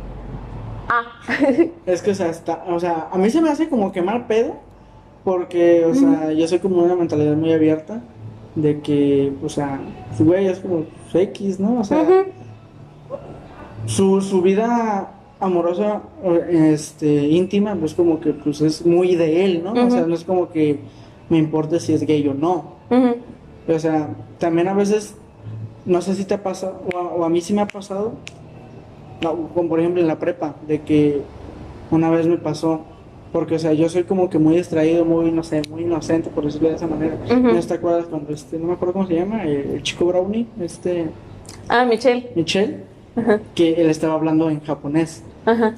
[0.90, 1.04] Ah.
[1.86, 4.26] Es que, o sea, está, o sea, a mí se me hace como que mal
[4.26, 4.56] pedo,
[5.24, 8.02] porque, o sea, yo soy como una mentalidad muy abierta,
[8.54, 9.80] de que, o sea,
[10.18, 11.80] güey es como X, ¿no?
[11.80, 12.04] O sea.
[13.86, 19.62] Su, su vida amorosa, eh, este, íntima, pues como que, pues es muy de él,
[19.64, 19.72] ¿no?
[19.72, 20.80] O sea, no es como que
[21.28, 22.76] me importe si es gay o no.
[22.90, 23.16] Ujú.
[23.72, 25.14] O sea, también a veces,
[25.84, 28.12] no sé si te ha pasado, o a, o a mí sí me ha pasado,
[29.22, 31.20] no, como por ejemplo en la prepa, de que
[31.90, 32.80] una vez me pasó,
[33.32, 36.44] porque, o sea, yo soy como que muy distraído, muy, no sé, muy inocente, por
[36.44, 37.16] decirlo de esa manera.
[37.26, 37.40] Ujú.
[37.40, 40.46] ¿No te acuerdas cuando, este, no me acuerdo cómo se llama, el, el chico brownie,
[40.60, 41.06] este,
[41.68, 42.30] Ah, Michelle.
[42.34, 42.84] Michelle,
[43.18, 43.40] Ajá.
[43.54, 45.22] que él estaba hablando en japonés.
[45.46, 45.74] Ajá.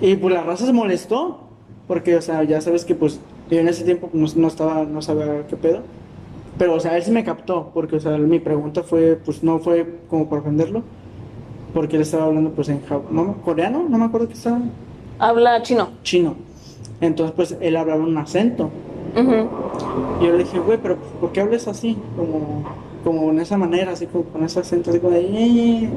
[0.00, 1.40] Y pues la raza se molestó,
[1.86, 3.20] porque, o sea, ya sabes que pues
[3.50, 5.80] yo en ese tiempo no, no estaba, no sabía qué pedo.
[6.58, 9.58] Pero, o sea, él sí me captó, porque, o sea, mi pregunta fue, pues no
[9.60, 10.82] fue como para ofenderlo,
[11.72, 14.58] porque él estaba hablando, pues, en jap- no, coreano, no me acuerdo que estaba,
[15.20, 15.88] Habla chino.
[16.02, 16.34] chino.
[17.00, 18.70] Entonces, pues, él hablaba un acento.
[19.16, 19.48] Ujú.
[20.20, 21.96] Y yo le dije, güey, pero pues, ¿por qué hablas así?
[22.16, 22.64] Como,
[23.04, 25.20] como en esa manera, así como con ese acento, así como de...
[25.22, 25.90] "Eh".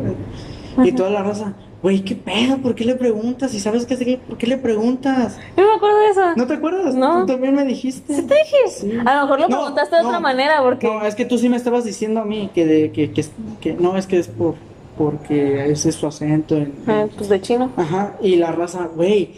[0.86, 2.58] Y toda la raza, güey, ¿qué pedo?
[2.60, 3.52] ¿Por qué le preguntas?
[3.52, 5.38] Si sabes que es gay, ¿por qué le preguntas?
[5.58, 6.22] Yo me acuerdo de eso.
[6.38, 6.96] ¿No te acuerdas?
[6.96, 7.22] No.
[7.22, 8.14] Tú también me dijiste.
[8.16, 8.58] ¿Sí te dije?
[8.70, 8.92] Sí.
[9.06, 10.08] A lo mejor lo No, preguntaste de no.
[10.08, 10.88] otra manera porque...
[10.88, 13.26] No, es que tú sí me estabas diciendo a mí que, de, que, que,
[13.60, 14.56] que no, es que es por
[14.98, 16.56] porque ese es su acento.
[16.56, 17.72] en- Eh, pues de chino.
[17.76, 19.32] Ajá, y la raza, güey,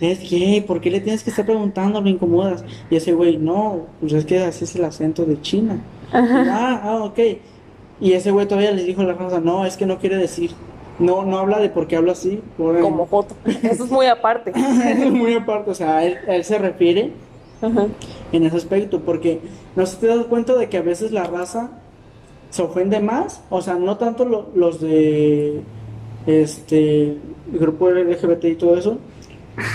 [0.00, 2.00] es gay, ¿por qué le tienes que estar preguntando?
[2.00, 2.64] Lo incomodas.
[2.90, 5.78] Y ese güey, no, pues es que así es el acento de China.
[6.12, 7.18] Ah, ah, ok.
[8.00, 10.52] Y ese güey todavía les dijo a la raza, no, es que no quiere decir,
[10.98, 12.40] no, no habla de por qué habla así.
[12.56, 13.34] por- Como Joto.
[13.62, 14.50] Eso es muy aparte.
[14.56, 17.12] Eso es muy aparte, o sea, él, él se refiere
[17.60, 17.86] Ajá.
[18.32, 19.40] en ese aspecto, porque
[19.76, 21.70] no sé si te das cuenta de que a veces la raza
[22.50, 25.60] se ofende más, o sea, no tanto lo- los de
[26.26, 27.02] este
[27.52, 28.98] el grupo LGBT y todo eso,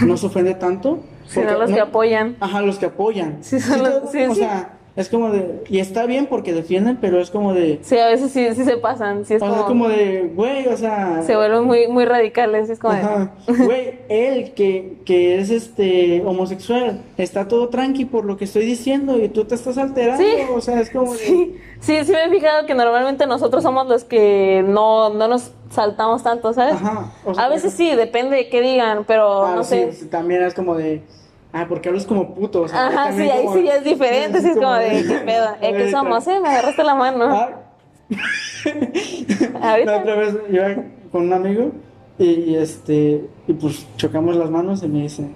[0.05, 0.99] no se ofende tanto.
[1.27, 2.35] Sino porque los que apoyan.
[2.39, 3.37] Ajá, los que apoyan.
[3.41, 4.39] Sí, son los- sí, o sí.
[4.41, 8.07] sea, es como de, y está bien porque defienden, pero es como de, Sí, a
[8.07, 9.25] veces sí, sí se pasan.
[9.25, 9.57] Sí es o como...
[9.59, 12.69] es como de, güey, o sea, Se vuelven muy, muy radicales.
[12.69, 13.03] Es como de...
[13.65, 19.19] Güey, él que, que es este homosexual, está todo tranqui por lo que estoy diciendo
[19.21, 20.23] y tú te estás alterando.
[20.23, 20.31] Sí.
[20.53, 21.19] O sea, es como de.
[21.19, 25.51] Sí, sí, sí me he fijado que normalmente nosotros somos los que no, no nos
[25.71, 26.75] saltamos tanto, ¿sabes?
[26.75, 27.11] Ajá.
[27.25, 30.05] o sea, A veces sí, depende de qué digan, pero ah, no sí, sé.
[30.05, 31.01] también es como de.
[31.57, 32.63] Ah, porque hablas como puto.
[32.63, 35.19] O sea, Ajá, sí, ahí como- sí ya es diferente, sí es como de, ¿qué
[35.25, 35.47] pedo?
[35.61, 36.39] ¿Eh, ¿Qué somos, eh?
[36.41, 37.25] Me agarraste la mano.
[37.29, 37.49] Ah.
[39.61, 39.91] Ahorita.
[39.91, 40.75] La otra vez iba
[41.13, 41.71] con un amigo
[42.19, 45.29] y, y, este y pues chocamos las manos y me dice,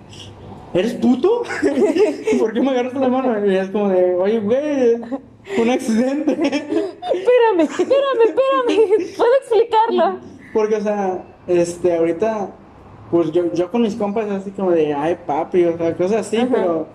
[0.74, 1.44] ¿eres puto?
[2.40, 3.46] ¿Por qué me agarraste la mano?
[3.46, 6.34] Y es como de, oye, güey, un accidente.
[6.34, 9.16] Espérame, espérame, espérame.
[9.16, 10.20] ¿Puedo explicarlo?
[10.54, 12.50] Porque, o sea, este, ahorita,
[13.12, 16.38] pues yo, yo con mis compas así como de, ay, papi, o sea, cosas así,
[16.38, 16.48] Ajá.
[16.52, 16.88] pero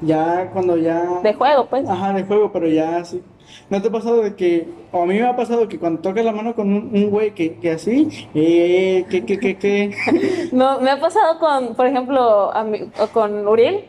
[0.00, 1.20] ya cuando ya...
[1.22, 1.88] De juego, pues.
[1.88, 3.22] Ajá, de juego, pero ya así.
[3.68, 6.24] ¿No te ha pasado de que, o a mí me ha pasado que cuando tocas
[6.24, 9.94] la mano con un, un güey que, que así, eh, que, que, que, que...
[10.52, 13.84] No, me ha pasado con, por ejemplo, a mí- o con Uriel.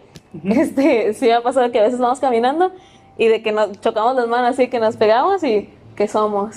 [0.46, 2.72] Este, sí me ha pasado que a veces vamos caminando
[3.18, 5.70] y de que nos chocamos las manos así que nos pegamos y
[6.02, 6.56] ¿qué somos?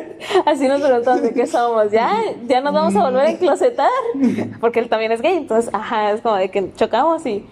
[0.46, 1.90] así nos preguntamos de qué somos.
[1.90, 2.16] Ya,
[2.48, 3.90] ya nos vamos a volver a enclosetar.
[4.58, 5.36] Porque él también es gay.
[5.36, 7.44] Entonces, ajá, es como de que chocamos y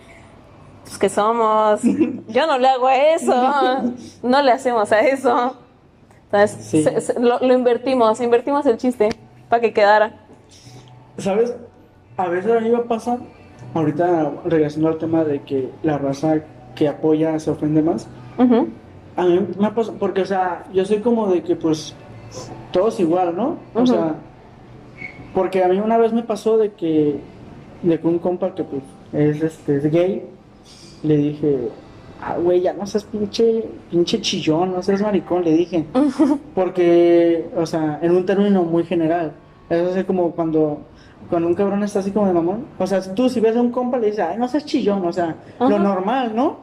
[0.84, 1.82] pues ¿qué somos?
[2.28, 3.34] Yo no le hago a eso.
[4.22, 5.54] No le hacemos a eso.
[6.32, 6.82] Entonces, Sí.
[6.82, 9.10] se- se- lo, lo invertimos, invertimos el chiste
[9.50, 10.14] para que quedara.
[11.18, 11.54] ¿Sabes?
[12.16, 13.18] A veces a mí me pasa,
[13.74, 16.36] ahorita regresando al tema de que la raza
[16.74, 18.68] que apoya se ofende más, Ujú.
[19.16, 21.94] A mí me pasa, porque, o sea, yo soy como de que, pues,
[22.72, 23.58] todos igual, ¿no?
[23.74, 24.16] O sea,
[25.34, 27.20] porque a mí una vez me pasó de que,
[27.82, 30.24] de que un compa que, pues, es, este, es gay,
[31.02, 31.68] le dije,
[32.20, 35.84] ah, güey, ya no seas pinche, pinche chillón, no seas maricón, le dije.
[36.54, 39.32] Porque, o sea, en un término muy general,
[39.68, 40.80] es así como cuando,
[41.30, 43.70] cuando un cabrón está así como de mamón, o sea, tú si ves a un
[43.70, 46.58] compa le dices, ay, no seas chillón, o sea, lo normal, ¿no?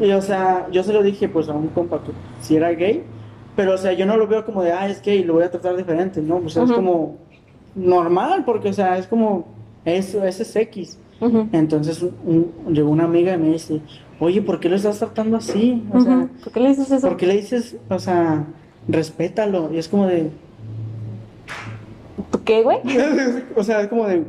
[0.00, 3.02] Y o sea, yo se lo dije pues a un compa que si era gay,
[3.56, 5.50] pero o sea, yo no lo veo como de, ah, es gay, lo voy a
[5.50, 6.36] tratar diferente, ¿no?
[6.44, 7.16] O sea, es como
[7.74, 9.46] normal, porque o sea, es como,
[9.84, 10.98] eso, ese es X.
[11.52, 13.80] Entonces un- llegó una amiga y me dice,
[14.20, 15.82] oye, ¿por qué lo estás tratando así?
[15.92, 16.28] O sea.
[16.44, 17.08] ¿Por qué le dices eso?
[17.08, 18.44] ¿por qué le dices, o sea,
[18.86, 19.70] respétalo?
[19.72, 20.30] Y es como de,
[22.30, 22.78] ¿Tú qué, güey?
[23.56, 24.24] o sea, es como de,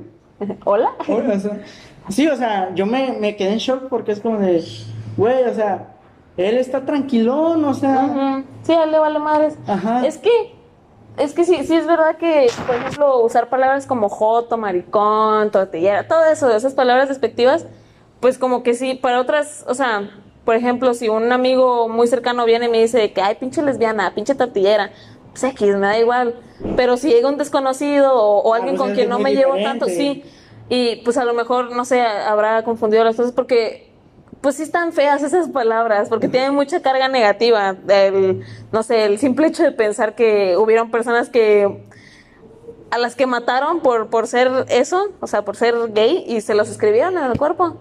[0.65, 0.89] ¿Hola?
[1.07, 1.61] Oye, o sea,
[2.09, 4.63] sí, o sea, yo me, me quedé en shock porque es como de,
[5.19, 5.87] güey, o sea,
[6.37, 8.43] él está tranquilón, o sea, Ujú.
[8.63, 9.55] Sí, a él le vale madres.
[9.67, 10.05] Ajá.
[10.05, 10.29] Es que,
[11.17, 16.07] es que sí, sí es verdad que, por ejemplo, usar palabras como joto, maricón, tortillera,
[16.07, 17.65] todo eso, esas palabras despectivas,
[18.19, 20.09] pues como que sí, para otras, o sea,
[20.45, 24.13] por ejemplo, si un amigo muy cercano viene y me dice que, ay, pinche lesbiana,
[24.15, 24.91] pinche tortillera,
[25.31, 26.35] pues X, me da igual.
[26.75, 29.55] Pero si llega un desconocido o, o Ah, alguien pues con quien no me llevo
[29.63, 30.23] tanto, sí,
[30.69, 33.88] y pues a lo mejor, no sé, habrá confundido las cosas porque
[34.41, 37.75] pues sí están feas esas palabras, porque tienen mucha carga negativa.
[37.87, 41.83] El, no sé, el simple hecho de pensar que hubieron personas que
[42.91, 46.55] a las que mataron por, por ser eso, o sea, por ser gay, y se
[46.55, 47.77] los escribieron en el cuerpo.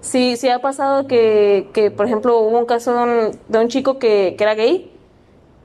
[0.00, 3.68] Sí, sí ha pasado que, que por ejemplo, hubo un caso de un, de un
[3.68, 4.92] chico que, que era gay.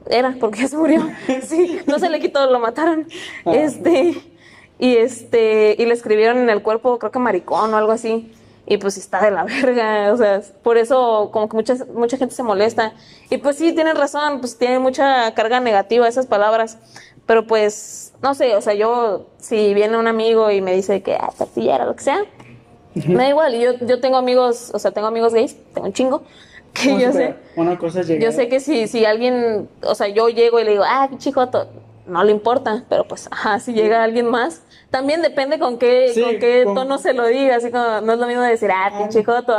[0.09, 1.07] Era, porque ya se murió.
[1.43, 3.07] Sí, no se le quitó, lo mataron.
[3.45, 3.53] Ah.
[3.53, 4.15] Este,
[4.79, 8.31] y este, y le escribieron en el cuerpo, creo que maricón o algo así.
[8.65, 12.33] Y pues está de la verga, o sea, por eso como que mucha, mucha gente
[12.33, 12.93] se molesta.
[13.29, 16.77] Y pues sí, tienen razón, pues tienen mucha carga negativa esas palabras.
[17.25, 21.15] Pero pues, no sé, o sea, yo, si viene un amigo y me dice que,
[21.15, 22.25] ah, tortillera, lo que sea,
[22.95, 23.55] me da igual.
[23.55, 26.23] Y yo, yo tengo amigos, o sea, tengo amigos gays, tengo un chingo,
[26.73, 27.35] que ¿Cómo yo sé.
[27.55, 28.23] Una cosa es llegar.
[28.23, 31.17] Yo sé que si, si alguien, o sea, yo llego y le digo, ah, qué
[31.17, 31.67] chicoto,
[32.07, 34.63] no le importa, pero pues, ajá, si llega alguien más,
[34.93, 38.13] también depende con qué, Sí, con qué con- tono se lo diga, así como, no
[38.13, 39.53] es lo mismo decir, ah, pinche joto,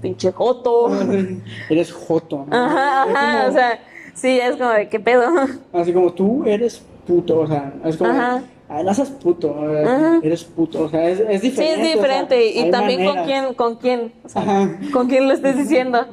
[0.00, 0.88] pinche joto.
[1.68, 2.46] Eres joto.
[2.48, 2.56] ¿no?
[2.56, 3.78] Ajá, ajá, como- o sea,
[4.14, 5.24] sí, es como de, ¿qué pedo?
[5.74, 8.42] Así como tú eres puto, o sea, es como, Ajá.
[8.82, 9.54] no seas puto,
[9.84, 10.18] Ajá.
[10.22, 11.72] eres puto, o sea, es, es Sí, diferente.
[11.74, 14.78] es o sea, diferente, y también con quién, con quién, o sea, Ajá.
[14.94, 16.06] con quién lo estés diciendo,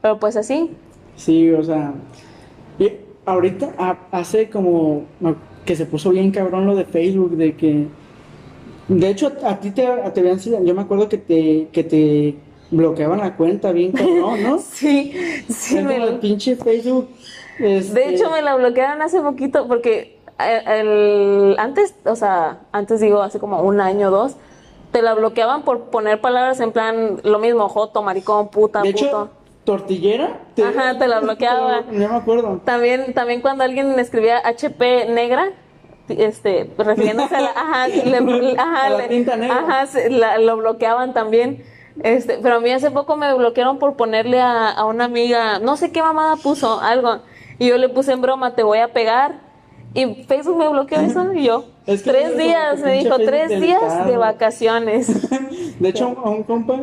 [0.00, 0.70] pero pues así.
[1.16, 1.92] Sí, o sea,
[2.78, 2.92] y
[3.26, 5.02] ahorita ha- hace como
[5.64, 7.86] que se puso bien cabrón lo de Facebook, de que,
[8.88, 12.36] de hecho, a ti te, te habían sido- yo me acuerdo que te, que te
[12.70, 14.58] bloqueaban la cuenta bien cabrón, ¿no?
[14.72, 15.12] Sí,
[15.48, 17.08] sí, me lo- el pinche Facebook.
[17.58, 23.00] este, De hecho, me la bloquearon hace poquito porque eh, el, antes, o sea, antes
[23.00, 24.36] digo, hace como un año o dos,
[24.90, 29.06] te la bloqueaban por poner palabras en plan lo mismo, joto, maricón, puta, de puto.
[29.06, 29.30] hecho,
[29.64, 30.40] tortillera.
[30.62, 31.84] Ajá, te la bloqueaba.
[31.90, 32.60] Yo me acuerdo.
[32.64, 35.50] También, también cuando alguien escribía HP negra,
[36.18, 39.58] este, refiriéndose a la, ajá, le- ajá, A la tinta negra.
[39.58, 41.62] ajá, se- la- lo bloqueaban también.
[42.02, 45.76] Este, pero a mí hace poco me bloquearon por ponerle a, a una amiga, no
[45.76, 47.18] sé qué mamada puso, algo,
[47.58, 49.40] y yo le puse en broma, te voy a pegar.
[49.94, 51.66] Y Facebook me bloqueó eso y yo.
[51.86, 55.28] Es que tres es días, me dijo, tres días de vacaciones.
[55.80, 56.80] De hecho, a un compa,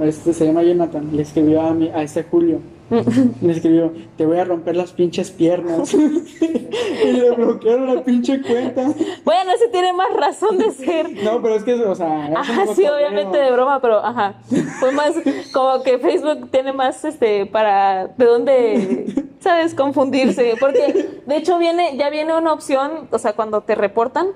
[0.00, 2.60] este se llama Jonathan, le escribió a, mi, a este Julio.
[3.42, 5.92] Le escribió, te voy a romper las pinches piernas.
[5.94, 8.86] y le bloquearon la pinche cuenta.
[9.24, 11.08] bueno, ese tiene más razón de ser.
[11.28, 14.36] No, pero es que, o sea, Ajá, sí, obviamente de broma, pero ajá.
[14.80, 15.14] Fue más
[15.52, 19.74] como que Facebook tiene más este para de dónde, ¿sabes?
[19.74, 24.28] confundirse, porque de hecho viene ya viene una opción, o sea, cuando te reportan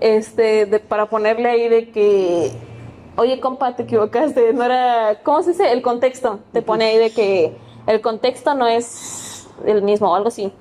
[0.00, 2.50] este de, para ponerle ahí de que
[3.18, 5.72] Oye, compa, te equivocaste, no era ¿cómo se dice?
[5.72, 6.40] El contexto.
[6.52, 10.52] Te pone ahí de que el contexto no es el mismo o algo así.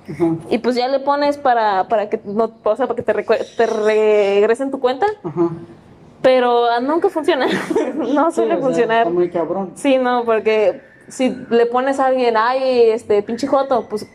[0.50, 3.14] Y pues ya le pones para, para que no, o sea, para que te,
[3.58, 5.50] te regresen tu cuenta, ajá.
[6.22, 7.48] pero ah, nunca funciona.
[7.96, 9.00] no suele funcionar.
[9.00, 9.72] Está muy cabrón.
[9.76, 14.08] Sí, no, porque si le pones a alguien, ay, este, pinche joto, pues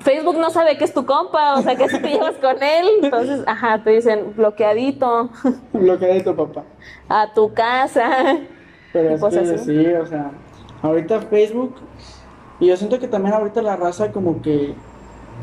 [0.00, 2.86] Facebook no sabe que es tu compa, o sea, que si te llevas con él.
[3.02, 5.30] Entonces, ajá, te dicen bloqueadito
[5.72, 6.64] Bloquea de tu papá.
[7.08, 8.38] a tu casa.
[8.92, 9.64] Pero es cosas que así.
[9.64, 10.30] sí, o sea,
[10.82, 11.76] ahorita Facebook,
[12.60, 14.74] y yo siento que también ahorita la raza como que,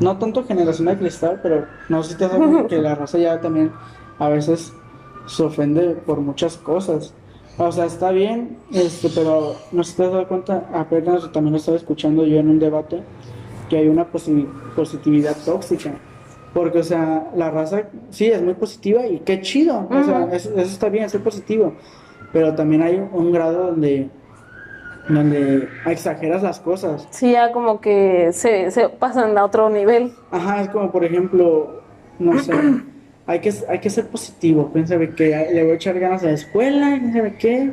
[0.00, 3.18] no tanto generación de cristal, pero no sé si te das cuenta que la raza
[3.18, 3.72] ya también
[4.18, 4.72] a veces
[5.26, 7.14] se ofende por muchas cosas.
[7.58, 11.52] O sea, está bien, este, pero no sé si te has dado cuenta, apenas también
[11.52, 13.02] lo estaba escuchando yo en un debate,
[13.70, 14.46] que hay una posi-
[14.76, 15.92] positividad tóxica.
[16.52, 19.86] Porque, o sea, la raza sí es muy positiva y qué chido.
[19.90, 21.72] O sea, eso, eso está bien, ser positivo.
[22.32, 24.08] Pero también hay un grado donde,
[25.08, 27.06] donde exageras las cosas.
[27.10, 30.12] Sí, ya como que se, se pasan a otro nivel.
[30.30, 31.82] Ajá, es como por ejemplo,
[32.18, 32.52] no sé,
[33.26, 34.70] hay que, hay que ser positivo.
[34.72, 37.72] Quién sabe qué, le voy a echar ganas a la escuela, quién sabe qué.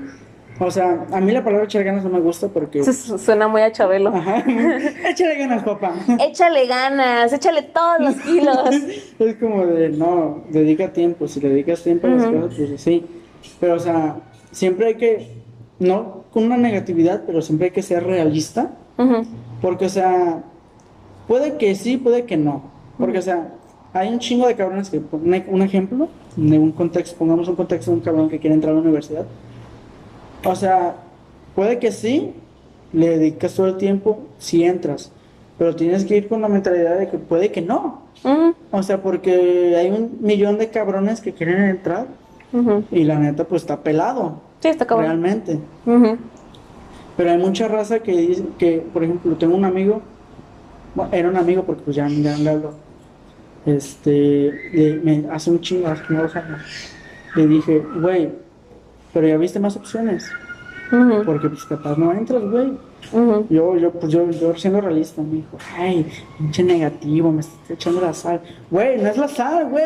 [0.59, 2.83] O sea, a mí la palabra echar ganas no me gusta porque.
[2.83, 4.09] Su- su- Suena muy a Chabelo.
[4.15, 4.43] Ajá,
[5.09, 5.93] échale ganas, papá.
[6.19, 8.59] Échale ganas, échale todos los kilos.
[9.19, 13.03] Es como de, no, dedica tiempo, si le dedicas tiempo a las cosas, pues sí.
[13.59, 14.17] Pero, o sea,
[14.51, 15.27] siempre hay que,
[15.79, 18.71] no con una negatividad, pero siempre hay que ser realista.
[19.61, 20.43] Porque, o sea,
[21.27, 22.63] puede que sí, puede que no.
[22.97, 23.53] Porque, o sea,
[23.93, 27.97] hay un chingo de cabrones que, un, ejemplo, de un contexto, pongamos un contexto de
[27.97, 29.25] un cabrón que quiere entrar a la universidad.
[30.43, 30.95] O sea,
[31.55, 32.33] puede que sí,
[32.91, 35.11] le dedicas todo el tiempo, si entras.
[35.57, 38.01] Pero tienes que ir con la mentalidad de que puede que no.
[38.71, 42.07] O sea, porque hay un millón de cabrones que quieren entrar
[42.91, 45.07] y la neta pues está pelado, Sí, está cabrón.
[45.07, 45.59] realmente.
[47.17, 50.01] Pero hay mucha raza que dice que, por ejemplo, tengo un amigo,
[50.95, 52.73] bueno, era un amigo porque pues ya, ya le hablo,
[53.65, 56.61] este, me- hace un chingo, hace dos años,
[57.35, 58.29] le dije, güey,
[59.13, 60.31] pero ya viste más opciones,
[61.25, 62.71] porque pues capaz no entras, güey.
[63.49, 68.01] Yo, yo, pues yo, yo siendo realista, me dijo, ay, pinche negativo, me estás echando
[68.01, 68.41] la sal.
[68.71, 69.85] Güey, no es la sal, güey.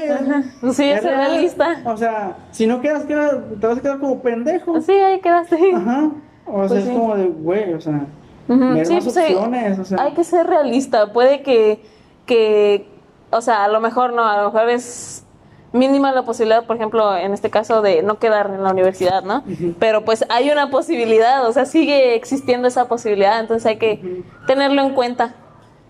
[0.61, 1.31] Pues sí, es real.
[1.31, 1.81] realista.
[1.85, 4.79] O sea, si no quedas, queda- te vas a quedar como pendejo.
[4.81, 5.57] Sí, ahí quedaste.
[5.75, 6.11] Ajá.
[6.45, 6.91] O sea, Pues es sí.
[6.93, 8.05] como de, güey, o sea,
[8.47, 10.01] ver sí, más pues, o sea.
[10.01, 11.11] Hay que ser realista.
[11.11, 11.81] Puede que,
[12.25, 12.87] que,
[13.31, 15.25] o sea, a lo mejor no, a lo mejor es
[15.73, 19.43] mínima la posibilidad, por ejemplo, en este caso de no quedar en la universidad, ¿no?
[19.79, 24.81] Pero pues hay una posibilidad, o sea, sigue existiendo esa posibilidad, entonces hay que tenerlo
[24.81, 25.35] en cuenta.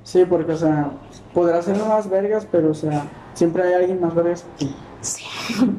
[0.04, 0.90] Sí, porque, o sea,
[1.34, 3.04] podrás ser más vergas, pero, o sea,
[3.34, 4.72] siempre hay alguien más vergas que tú.
[5.02, 5.24] Sí.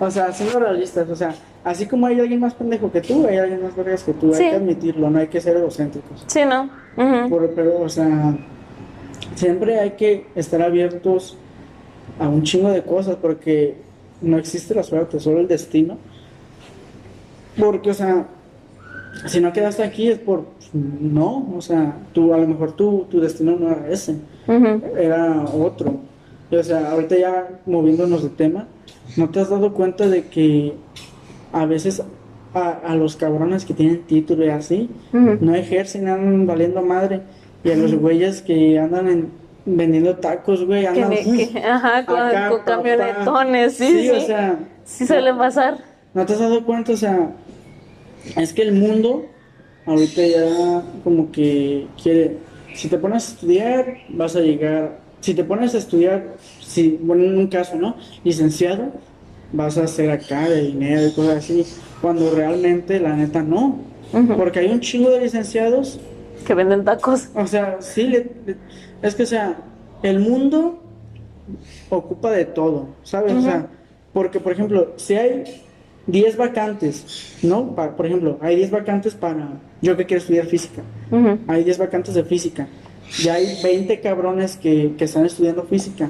[0.00, 1.32] O sea, siendo realistas, o sea,
[1.62, 4.34] así como hay alguien más pendejo que tú, hay alguien más vergas que tú.
[4.34, 4.42] Sí.
[4.42, 6.24] Hay que admitirlo, no hay que ser egocéntricos.
[6.26, 6.68] Sí, ¿no?
[7.28, 8.34] Por- pero, o sea,
[9.36, 11.36] siempre hay que estar abiertos
[12.18, 13.76] a un chingo de cosas porque
[14.20, 15.96] no existe la suerte, solo el destino.
[17.58, 18.26] Porque, o sea,
[19.26, 20.44] si no quedaste aquí es por.
[20.72, 24.16] No, o sea, tú, a lo mejor tu, tu destino no era ese,
[24.98, 25.96] era otro.
[26.50, 28.68] Y, o sea, ahorita ya moviéndonos de tema,
[29.18, 30.72] ¿no te has dado cuenta de que
[31.52, 32.02] a veces
[32.54, 34.88] a, a los cabrones que tienen título y así,
[35.40, 37.20] no ejercen, andan valiendo madre.
[37.64, 41.10] Y a los güeyes que andan en- vendiendo tacos, güey, andan.
[41.10, 44.10] que- ajá, con, acá, con camionetones, sí, sí.
[44.10, 45.78] o sea, sí suele pasar.
[46.14, 46.92] ¿no te has dado cuenta?
[46.92, 47.30] O sea,
[48.36, 49.26] es que el mundo
[49.86, 52.36] ahorita ya como que quiere,
[52.74, 57.24] si te pones a estudiar, vas a llegar, si te pones a estudiar, si, bueno,
[57.24, 57.96] en un caso, ¿no?
[58.24, 58.90] Licenciado,
[59.52, 61.64] vas a hacer acá de dinero y cosas así,
[62.00, 63.78] cuando realmente la neta no.
[64.12, 64.36] Ujú.
[64.36, 65.98] Porque hay un chingo de licenciados
[66.46, 67.28] Que venden tacos.
[67.34, 68.56] o sea, sí, le- le-
[69.02, 69.56] es que, o sea,
[70.02, 70.80] el mundo
[71.90, 73.32] ocupa de todo, ¿sabes?
[73.34, 73.66] O sea,
[74.12, 75.44] porque, por ejemplo, si hay
[76.06, 77.74] 10 vacantes, ¿no?
[77.74, 79.48] Pa- por ejemplo, hay 10 vacantes para,
[79.80, 81.38] yo que quiero estudiar física, Ujú.
[81.48, 82.66] hay 10 vacantes de física,
[83.22, 86.08] y hay 20 cabrones que, que están estudiando física,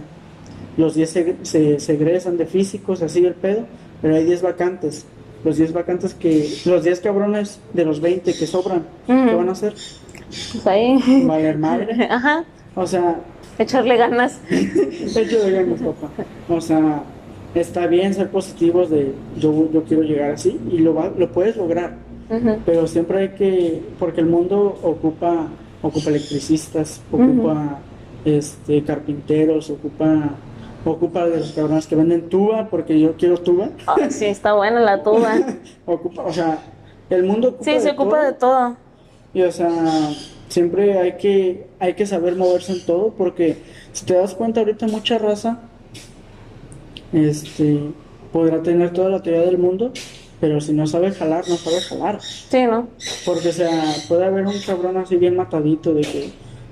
[0.76, 3.66] los 10 se, se, se egresan de físicos, así el pedo,
[4.00, 5.04] pero hay 10 vacantes.
[5.44, 9.36] Los 10 vacantes que, los 10 cabrones de los 20 que sobran, ¿qué Ujú.
[9.38, 9.74] van a hacer?
[9.74, 11.24] Pues ahí.
[11.26, 12.04] Valer madre.
[12.10, 12.44] Ajá.
[12.74, 13.20] O sea,
[13.58, 14.40] Echarle ganas.
[14.48, 16.08] de ganas, papá.
[16.48, 17.02] O sea,
[17.54, 21.56] está bien ser positivos de yo, yo quiero llegar así y lo, va- lo puedes
[21.56, 21.96] lograr,
[22.64, 25.48] pero siempre hay que, porque el mundo ocupa,
[25.82, 27.78] ocupa electricistas, ocupa
[28.24, 30.30] este, carpinteros, ocupa,
[30.86, 34.80] ocupa de los cabrones que venden tuba, porque yo quiero tuba, Ay, sí, está buena
[34.80, 35.34] la tuba.
[35.84, 36.58] ocupa, o sea,
[37.10, 38.24] el mundo ocupa Sí, se ocupa todo.
[38.24, 38.76] de todo.
[39.34, 39.70] Y o sea,
[40.52, 43.56] siempre hay que, hay que saber moverse en todo porque
[43.92, 45.60] si te das cuenta ahorita mucha raza
[47.12, 47.78] este
[48.32, 49.92] podrá tener toda la teoría del mundo,
[50.40, 52.18] pero si no sabe jalar, no sabe jalar.
[52.22, 52.88] Sí, ¿no?
[53.26, 53.70] Porque o sea,
[54.08, 56.30] puede haber un cabrón así bien matadito de que,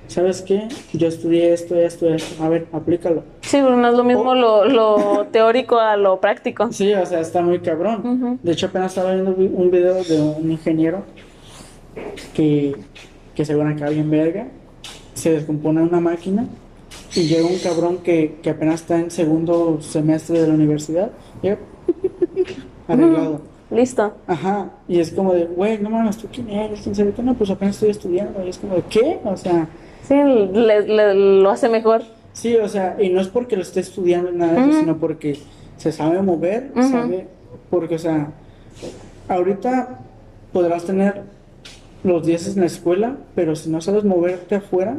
[0.09, 0.69] ¿sabes qué?
[0.95, 2.43] Yo estudié esto, esto, esto.
[2.43, 3.25] A ver, aplícalo.
[3.43, 6.73] Sí, pero no es lo mismo lo, lo teórico a lo práctico.
[6.73, 8.39] Sí, o sea, está muy cabrón.
[8.43, 11.03] De hecho, apenas estaba viendo vi- un video de un ingeniero
[12.35, 12.75] que,
[13.35, 14.47] que según acá bien verga,
[15.15, 16.47] se descompone una máquina
[17.15, 21.11] y llega un cabrón que, que apenas está en segundo semestre de la universidad,
[21.43, 21.59] llega
[22.89, 23.41] arreglado.
[23.71, 24.13] Listo.
[24.27, 26.81] Ajá, y es como de, güey, no mames, ¿tú quién eres?
[26.81, 27.13] ¿Quién sabe?
[27.23, 28.45] No, pues apenas estoy estudiando.
[28.45, 29.21] Y es como de, ¿qué?
[29.25, 29.69] O sea,
[30.03, 32.03] Sí, le- le- lo hace mejor.
[32.33, 35.39] Sí, o sea, y no es porque lo esté estudiando nada eso, sino porque
[35.77, 37.29] se sabe mover, sabe,
[37.71, 38.33] porque, o sea,
[39.29, 40.01] ahorita
[40.53, 41.23] podrás tener
[42.05, 44.97] los 10 en la escuela, pero si no sabes moverte afuera,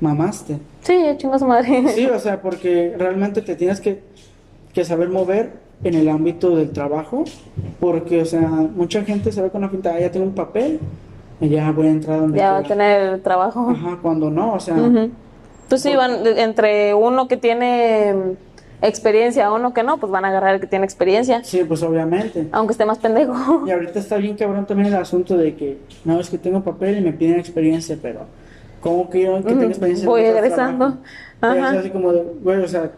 [0.00, 0.58] mamaste.
[0.82, 1.88] Sí, chingo su madre.
[1.88, 4.00] Sí, o sea, porque realmente te tienes que,
[4.72, 5.52] que saber mover
[5.84, 7.24] en el ámbito del trabajo,
[7.80, 10.80] porque, o sea, mucha gente se ve con la finta, "Ah, ya tengo un papel,
[11.40, 12.74] y ya voy a entrar donde Ya va a quiera".
[12.74, 13.70] tener trabajo.
[13.70, 15.10] Ajá, cuando no, o sea, Ujú.
[15.68, 18.14] Pues sí, van entre uno que tiene
[18.82, 22.48] experiencia uno que no, pues van a agarrar el que tiene experiencia, sí, pues obviamente.
[22.52, 23.34] aunque esté más pendejo.
[23.66, 26.98] Y ahorita está bien cabrón también el asunto de que, no, es que tengo papel
[26.98, 28.20] y me piden experiencia, pero
[28.80, 30.06] ¿cómo que yo que tengo Ujú, experiencia?
[30.08, 30.98] voy egresando.
[31.40, 31.70] Ajá.
[31.70, 32.90] es así como, de, güey, o sea,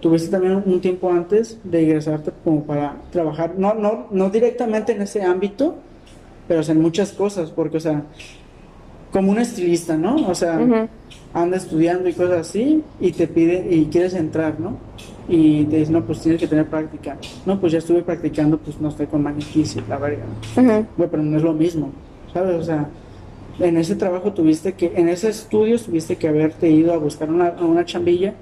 [0.00, 5.02] tuviste también un tiempo antes de ingresarte como para trabajar, no, no, no directamente en
[5.02, 5.76] ese ámbito,
[6.46, 8.02] pero o sea, en muchas cosas, porque, o sea,
[9.12, 10.16] como un estilista, ¿no?
[10.28, 10.88] O sea, Ujú.
[11.34, 14.78] Anda estudiando y cosas así y te pide y quieres entrar, ¿no?
[15.28, 17.16] Y te dice, no, pues tienes que tener práctica.
[17.44, 20.22] No, pues ya estuve practicando, pues no estoy con maniquís la verga.
[20.56, 20.62] ¿no?
[20.62, 20.86] Ujú.
[20.96, 21.90] Güey, pero no es lo mismo,
[22.32, 22.54] ¿sabes?
[22.56, 22.88] O sea,
[23.58, 27.48] en ese trabajo tuviste que, en ese estudio tuviste que haberte ido a buscar una,
[27.48, 28.34] a una chambilla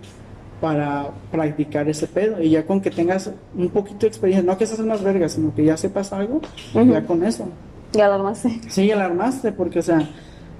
[0.60, 2.42] para practicar ese pedo.
[2.42, 5.54] Y ya con que tengas un poquito de experiencia, no que seas más verga, sino
[5.54, 6.40] que ya sepas algo,
[6.74, 6.92] Ujú.
[6.92, 7.48] ya con eso.
[7.92, 8.60] Ya lo armaste.
[8.68, 10.08] Sí, alarmaste, porque, o sea,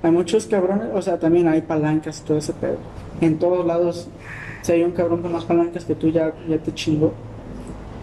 [0.02, 2.76] hay muchos cabrones, o sea, también hay palancas y todo ese pedo.
[3.20, 4.08] En todos lados,
[4.62, 7.12] si hay un cabrón con más palancas que tú, ya, ya te chingó.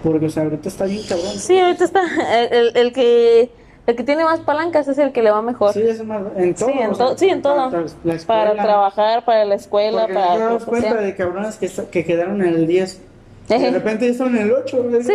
[0.04, 1.34] Porque, o sea, ahorita está bien cabrón.
[1.38, 2.02] Sí, ahorita está
[2.42, 3.52] el, el- el que
[3.86, 5.74] el que tiene más palancas es el que le va mejor.
[5.74, 6.70] Sí, es más, en todo.
[6.70, 7.70] Sí, en sea, to- sí, en todo.
[7.72, 11.56] para la escuela, para trabajar, para la escuela, Porque para damos que cuenta de cabrones
[11.58, 13.02] que, que quedaron en el 10
[13.50, 14.86] Y de repente ya están en el 8.
[15.02, 15.14] Sí.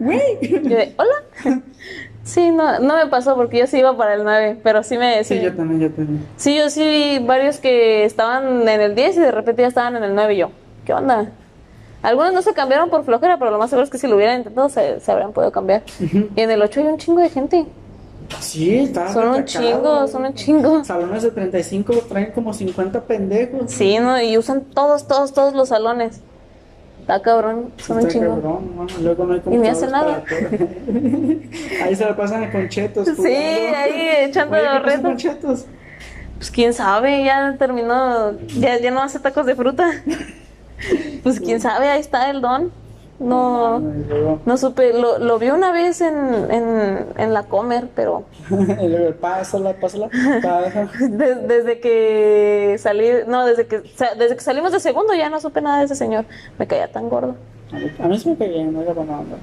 [0.00, 0.20] Güey.
[0.42, 1.62] Yo de, hola.
[2.28, 5.24] Sí, no, no me pasó porque yo sí iba para el 9, pero sí me...
[5.24, 6.26] Sí, Sí, yo también, yo también.
[6.36, 9.96] sí, yo sí vi varios que estaban en el 10 y de repente ya estaban
[9.96, 10.50] en el 9 y yo,
[10.84, 11.30] ¿qué onda?
[12.02, 14.38] Algunos no se cambiaron por flojera, pero lo más seguro es que si lo hubieran
[14.40, 15.82] intentado se, se habrían podido cambiar.
[16.36, 17.64] Y en el 8 hay un chingo de gente.
[18.40, 19.10] Sí, está.
[19.10, 20.84] Son un chingo, son un chingo.
[20.84, 23.70] Salones de 35 traen como 50 pendejos.
[23.72, 24.20] Sí, ¿no?
[24.20, 26.20] Y usan todos, todos, todos los salones.
[27.08, 28.34] Está cabrón, son un Está chingo.
[28.34, 28.90] cabrón, mano.
[29.00, 30.22] Luego no hay Y ni hace nada.
[31.82, 33.06] Ahí se la pasan con chetos.
[33.06, 33.32] Sí, jugando.
[33.78, 35.02] ahí echando Oye, ¿qué pasa retos.
[35.02, 35.66] con chetos?
[36.36, 39.90] Pues quién sabe, ya terminó, ya, ya no hace tacos de fruta.
[41.24, 42.70] Pues quién sabe, ahí está el don.
[43.20, 48.22] No, no supe, lo, lo vi una vez en, en, en la comer, pero
[49.20, 50.08] pásala, pásala.
[50.08, 50.88] pásala.
[51.00, 53.78] de- desde que salí, no, desde que,
[54.18, 56.26] desde que salimos de segundo ya no supe nada de ese señor.
[56.58, 57.34] Me caía tan gordo.
[57.98, 59.36] A mí sí me caía, no era buena onda.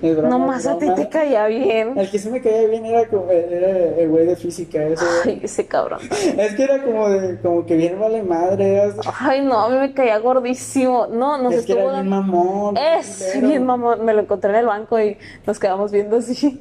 [0.00, 0.94] Broma, nomás es a ti broma.
[1.02, 1.98] te caía bien.
[1.98, 4.82] El que sí me caía bien era, como, era el güey de física.
[4.82, 5.04] Ese.
[5.24, 6.00] Ay, ese cabrón.
[6.10, 8.90] Es que era como, de, como que bien vale madre.
[9.20, 11.06] Ay, no, a mí me caía gordísimo.
[11.08, 12.76] No, nos es que estuvo era bien mamón.
[12.78, 16.58] Es bien mamón, me lo encontré en el banco y nos quedamos viendo así.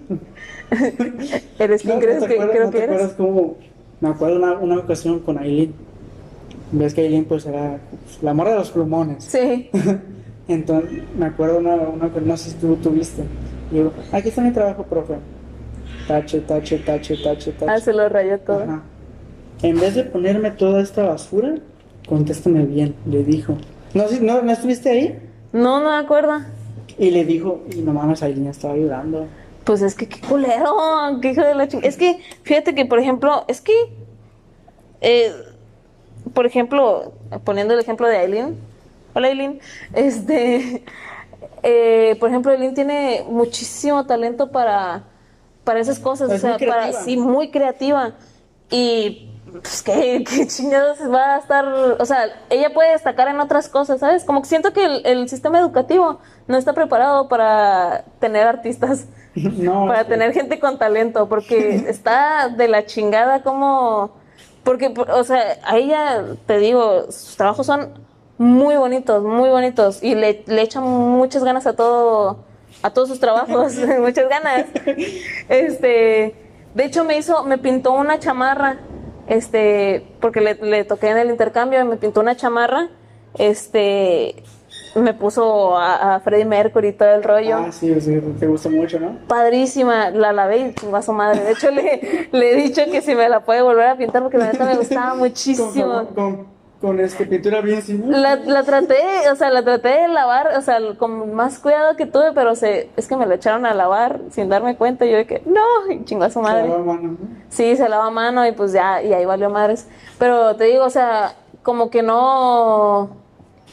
[1.59, 3.11] ¿Eres quién No, crees ¿no te que acuerdas- creo no que te eres?
[3.13, 3.55] acuerdas
[4.01, 5.73] me acuerdo una, una ocasión con Aileen
[6.77, 9.69] ves que Aileen pues era pues, la morra de los plumones Sí.
[10.47, 13.23] entonces me acuerdo una, una no sé si tú tuviste
[13.71, 15.15] y digo aquí está mi trabajo profe
[16.07, 18.61] tache tache tache tache tache Ah, se lo rayó todo.
[18.63, 18.83] Ajá.
[19.63, 21.55] en vez de ponerme toda esta basura
[22.07, 23.57] contéstame bien le dijo
[23.93, 25.19] no si no, no estuviste ahí
[25.53, 26.41] No, no me acuerdo.
[26.97, 29.25] y le dijo y no mames Aileen estaba llorando
[29.63, 30.75] Pues es que qué culero,
[31.21, 31.89] qué hijo de la chingada.
[31.89, 33.73] Es que, fíjate que, por ejemplo, es que,
[35.01, 35.31] eh,
[36.33, 37.13] por ejemplo,
[37.43, 38.57] poniendo el ejemplo de Aileen,
[39.13, 39.59] hola Aileen,
[39.93, 40.83] este,
[41.63, 45.03] eh, por ejemplo, Aileen tiene muchísimo talento para,
[45.63, 48.13] para esas cosas, Es o muy sea, para, sí, muy creativa.
[48.69, 53.69] Y, pues, ¿qué, qué chingados va a estar, o sea, ella puede destacar en otras
[53.69, 54.23] cosas, ¿sabes?
[54.23, 59.87] Como que siento que el, el sistema educativo no está preparado para tener artistas no
[59.87, 64.23] para tener gente con talento, porque está de la chingada como...
[64.65, 67.93] Porque, por- o sea, a ella, te digo, sus trabajos son
[68.37, 72.39] muy bonitos, muy bonitos, y le, le echan muchas ganas a todo,
[72.81, 74.65] a todos sus trabajos, muchas ganas.
[75.47, 76.35] Este,
[76.73, 78.79] de hecho me hizo, me pintó una chamarra,
[79.27, 82.89] este, porque le, le toqué en el intercambio, y me pintó una chamarra,
[83.37, 84.43] este,
[84.95, 88.69] me puso a, a Freddie Mercury y todo el rollo ah sí, sí te gusta
[88.69, 89.17] mucho ¿no?
[89.27, 91.41] padrísima, la lavé y chingó a su madre.
[91.41, 94.37] De hecho, le, le he dicho que si me la puede volver a pintar porque
[94.37, 95.73] la neta me gustaba muchísimo.
[95.75, 96.47] con, con,
[96.81, 98.95] con, este, pintura bien sin La, la traté,
[99.31, 102.89] o sea, la traté de lavar, o sea, con más cuidado que tuve, pero se,
[102.95, 105.05] es que me la echaron a lavar sin darme cuenta.
[105.05, 106.71] Y yo de que, no, y chingó a su madre.
[107.49, 109.87] Sí, se lava a mano y pues ya, y ahí valió madres.
[110.19, 113.24] Pero te digo, o sea, como que no.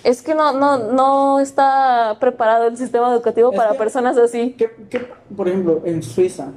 [0.05, 4.55] Es que no, no, no está preparado el sistema educativo Es para que- personas así.
[4.59, 6.49] ¿Qué, qué, por ejemplo, en Suiza,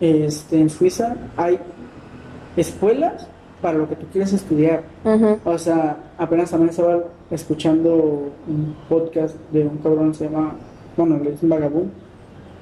[0.00, 1.58] este, en Suiza hay
[2.56, 3.26] escuelas
[3.62, 4.82] para lo que tú quieres estudiar.
[5.44, 7.94] O sea, apenas también estaba escuchando
[8.46, 10.54] un podcast de un cabrón que se llama,
[10.96, 11.90] bueno, le dicen vagabundo,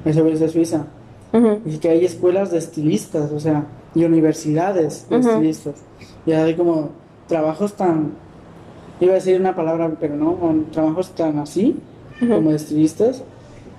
[0.04, 0.84] ese güey es de Suiza.
[1.32, 1.60] ujú.
[1.64, 5.74] Y que hay escuelas de estilistas, o sea, y universidades de estilistas.
[6.26, 6.90] Y hay como
[7.26, 8.12] trabajos tan,
[9.00, 11.76] iba a decir una palabra, pero no, con trabajos tan así,
[12.22, 12.34] Ujú.
[12.34, 13.22] como de estilistas.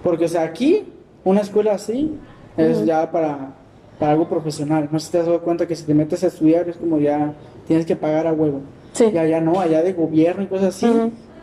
[0.03, 0.83] Porque, o sea, aquí,
[1.23, 2.11] una escuela así,
[2.57, 3.53] es ya para,
[3.99, 4.87] para algo profesional.
[4.91, 6.99] No sé si te has dado cuenta que si te metes a estudiar es como
[6.99, 7.33] ya
[7.67, 8.61] tienes que pagar a huevo.
[8.93, 9.05] Sí.
[9.13, 10.87] Y allá no, allá de gobierno y cosas así,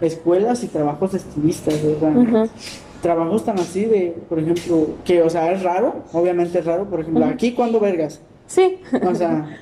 [0.01, 2.47] escuelas y trabajos de estilistas, o sea,
[3.03, 7.01] trabajos tan así de, por ejemplo, que, o sea, es raro, obviamente es raro, por
[7.01, 8.79] ejemplo, aquí cuando vergas, Sí.
[9.07, 9.47] o sea,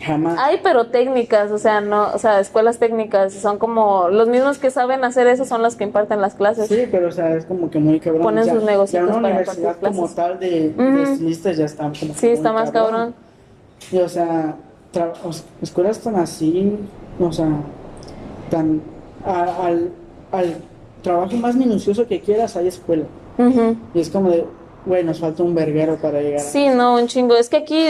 [0.00, 0.38] jamás.
[0.38, 4.70] Hay, pero técnicas, o sea, no, o sea, escuelas técnicas, son como los mismos que
[4.70, 6.68] saben hacer eso son los que imparten las clases.
[6.68, 8.22] Sí, pero o sea, es como que muy cabrón.
[8.22, 10.16] Ponen sus negocios para universidad impartir como clases.
[10.16, 11.12] tal de, de Ujú.
[11.12, 13.14] estilistas ya está como Sí, está más cabrón.
[13.92, 14.56] Y o sea,
[15.24, 16.76] o sea, escuelas tan así,
[17.18, 17.48] o sea,
[18.50, 18.80] tan
[19.24, 19.90] a- al,
[20.32, 20.56] al
[21.02, 23.04] trabajo más minucioso que quieras hay escuela.
[23.38, 23.76] Ujú.
[23.94, 24.44] Y es como de,
[24.86, 26.40] güey, nos falta un verguero para llegar.
[26.40, 27.36] a- Sí, no, un chingo.
[27.36, 27.86] Es que aquí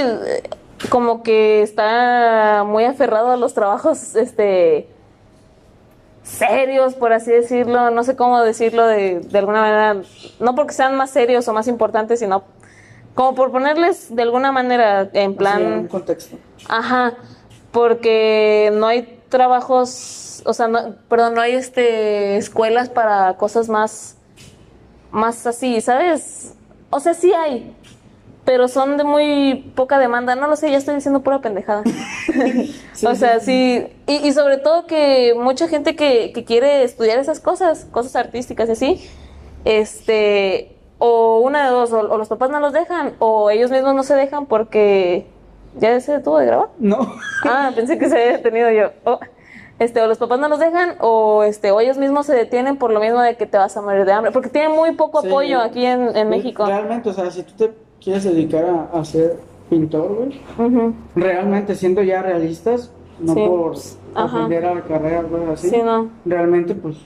[0.90, 4.88] como que está muy aferrado a los trabajos, este,
[6.22, 7.90] serios, por así decirlo.
[7.90, 10.02] No sé cómo decirlo de, de alguna manera.
[10.38, 12.44] No porque sean más serios o más importantes, sino
[13.14, 15.62] como por ponerles de alguna manera en plan...
[15.62, 16.36] en un contexto.
[16.68, 17.14] Ajá,
[17.72, 24.16] porque no hay trabajos, o sea, no, perdón, no hay este escuelas para cosas más,
[25.10, 26.54] más así, ¿sabes?
[26.90, 27.74] O sea, sí hay,
[28.50, 30.34] pero son de muy poca demanda.
[30.34, 31.84] No lo sé, ya estoy diciendo pura pendejada.
[33.06, 37.38] o sea, sí, y, y sobre todo que mucha gente que, que quiere estudiar esas
[37.38, 39.08] cosas, cosas artísticas y así,
[39.64, 43.94] este, o una de dos, o, o los papás no los dejan, o ellos mismos
[43.94, 45.28] no se dejan porque
[45.78, 46.70] ya se detuvo de grabar.
[46.80, 47.14] No.
[47.44, 48.90] Ah, pensé que se había detenido yo.
[49.04, 49.20] Oh,
[49.78, 52.90] Este, o los papás no los dejan, o este, o ellos mismos se detienen por
[52.90, 55.28] lo mismo de que te vas a morir de hambre, porque tienen muy poco Sí.
[55.28, 56.66] apoyo aquí en, en México.
[56.66, 59.38] Realmente, o sea, si tú te quieres dedicar a, a ser
[59.68, 62.90] pintor, güey, realmente siendo ya realistas,
[63.20, 63.44] no Sí.
[63.46, 63.74] por
[64.14, 64.24] Ajá.
[64.38, 66.08] ofender a la carrera, algo así, Sí, no.
[66.24, 66.96] realmente, pues,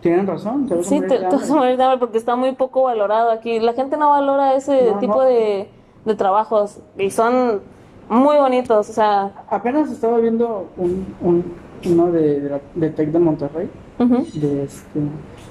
[0.00, 0.66] tienen razón.
[0.68, 1.52] te vas a Sí, te, te vas a hambre.
[1.54, 3.58] morir de hambre porque está muy poco valorado aquí.
[3.60, 5.20] La gente no valora ese No, tipo no.
[5.22, 5.68] De,
[6.04, 7.60] de trabajos y son
[8.08, 11.44] muy bonitos, o sea, Apenas estaba viendo un, un,
[11.86, 15.00] uno de, de, de Tec de Monterrey, de, este,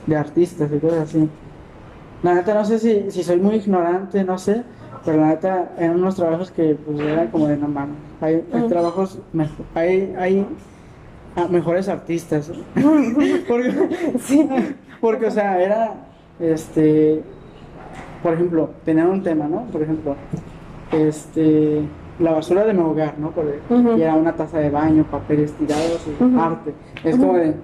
[0.06, 1.30] de artistas y cosas así.
[2.24, 4.64] La neta, no sé si, si soy muy ignorante, no sé,
[5.06, 7.96] pero la neta, eran unos trabajos que pues eran como de no mames.
[8.22, 10.46] Hay, hay trabajos, mejo- hay, hay
[11.36, 12.52] ah, mejores artistas.
[13.48, 13.74] porque,
[15.00, 15.94] porque, o sea, era,
[16.40, 17.24] este,
[18.22, 19.64] por ejemplo, tenían un tema, ¿no?
[19.72, 20.16] Por ejemplo,
[20.92, 21.82] este,
[22.20, 23.32] la basura de mi hogar, ¿no?
[23.32, 23.98] Por, Ujú.
[23.98, 26.74] Y era una taza de baño, papeles tirados y arte.
[27.04, 27.56] Es como de,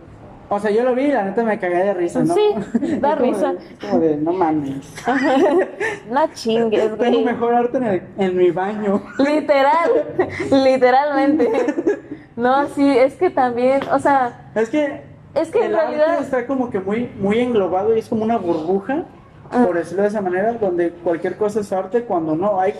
[0.50, 2.34] o sea, yo lo vi y la neta me cagué de risa, ¿no?
[2.34, 2.41] Sí,
[2.82, 3.54] Es da como risa.
[3.54, 4.93] de- es como de, no mames.
[6.12, 7.26] no chingues, Tengo güey.
[7.26, 9.02] mejor arte en, el- en mi baño.
[9.20, 9.89] Literal,
[10.64, 11.50] literalmente.
[12.36, 15.02] No, sí, es que también, o sea, Es que
[15.34, 16.10] es que en el realidad...
[16.12, 19.04] arte está como que muy, muy englobado y es como una burbuja,
[19.50, 19.64] Ah.
[19.66, 22.60] por decirlo de esa manera, donde cualquier cosa es arte cuando no.
[22.60, 22.74] Hay,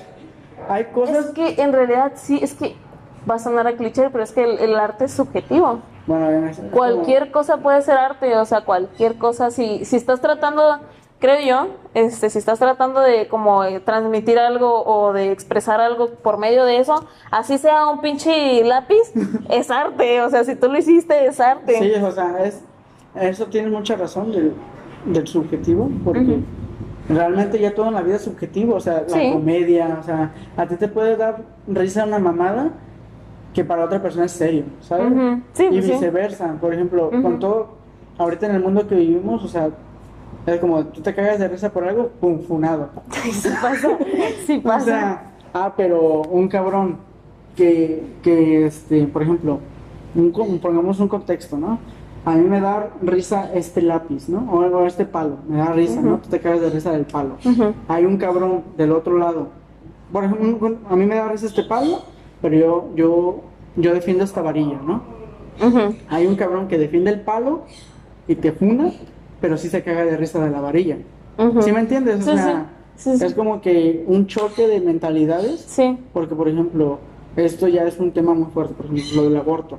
[0.68, 1.26] hay Es cosas.
[1.28, 2.76] que en realidad sí, es que
[3.30, 5.80] va a sonar a cliché, pero es que el, el arte es subjetivo.
[6.05, 9.51] Bueno, es como- Cualquier cosa puede ser arte, o sea, cualquier cosa.
[9.51, 10.80] Si, si estás tratando,
[11.19, 16.07] creo yo, este, si estás tratando de como eh, transmitir algo o de expresar algo
[16.09, 19.11] por medio de eso, así sea un pinche lápiz,
[19.49, 20.21] es arte.
[20.21, 21.78] O sea, si tú lo hiciste, es arte.
[21.80, 22.63] Sí, o sea, es,
[23.15, 24.53] eso tiene mucha razón del,
[25.05, 26.39] del subjetivo, porque
[27.09, 29.32] realmente ya todo en la vida es subjetivo, o sea, la Sí.
[29.34, 32.71] comedia, o sea, a ti te puede dar risa una mamada
[33.58, 35.12] que para otra persona es serio, ¿sabes?
[35.53, 35.91] Sí, y sí.
[35.93, 37.70] viceversa, por ejemplo, con todo,
[38.20, 39.70] ahorita en el mundo que vivimos, o sea,
[40.45, 42.89] es como tú te cagas de risa por algo, pum, funado.
[43.32, 43.97] Sí pasa,
[44.45, 44.86] sí O pasa.
[44.86, 46.97] sea, ah, pero un cabrón
[47.55, 49.58] que, que este, por ejemplo,
[50.14, 50.32] un
[50.62, 51.80] pongamos un contexto, ¿no?
[52.26, 54.47] A mí me da risa este lápiz, ¿no?
[54.51, 56.18] O, o este palo, me da risa, ¿no?
[56.20, 57.38] Tú te cagas de risa del palo.
[57.88, 59.47] Hay un cabrón del otro lado.
[60.14, 62.01] Por ejemplo, un- a mí me da risa este palo,
[62.41, 63.35] pero yo, yo,
[63.75, 65.01] yo defiendo esta varilla, ¿no?
[66.09, 67.61] Hay un cabrón que defiende el palo
[68.27, 68.91] y te funa,
[69.41, 70.97] pero sí se caga de risa de la varilla.
[71.61, 72.27] ¿Sí me entiendes?
[72.27, 73.11] O sea, sí.
[73.11, 73.25] Sí, sí.
[73.25, 75.97] es como que un choque de mentalidades, Sí.
[76.13, 76.97] porque por ejemplo,
[77.35, 79.77] esto ya es un tema muy fuerte, por ejemplo, lo del aborto,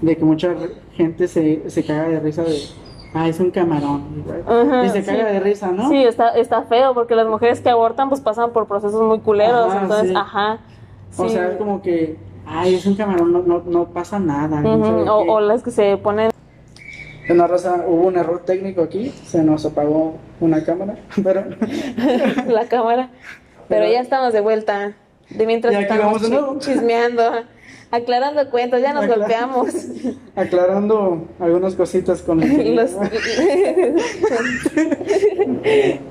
[0.00, 0.54] de que mucha
[0.94, 2.56] gente se, se caga de risa de,
[3.12, 5.06] ah, es un camarón, güey", Ajá, y se sí.
[5.06, 5.90] caga de risa, ¿no?
[5.90, 9.68] Sí, está, está feo porque las mujeres que abortan pues pasan por procesos muy culeros,
[9.70, 10.14] Ajá, entonces, sí.
[10.16, 10.58] ajá.
[11.16, 14.60] O sea, es como que, ay, es un camarón, no, no, no pasa nada.
[14.60, 15.10] no Ujú, sabe qué".
[15.10, 16.30] o, o las que se ponen...
[17.28, 21.44] En la raza hubo un error técnico aquí, se nos apagó una cámara, pero
[22.48, 23.10] la cámara.
[23.68, 24.94] Pero, Pero- ya estamos de vuelta.
[25.30, 26.56] De mientras estamos de nuevo.
[26.60, 27.22] chismeando,
[27.90, 29.68] aclarando cuentos, ya nos Aclar- golpeamos.
[30.36, 32.92] aclarando algunas cositas con el Los...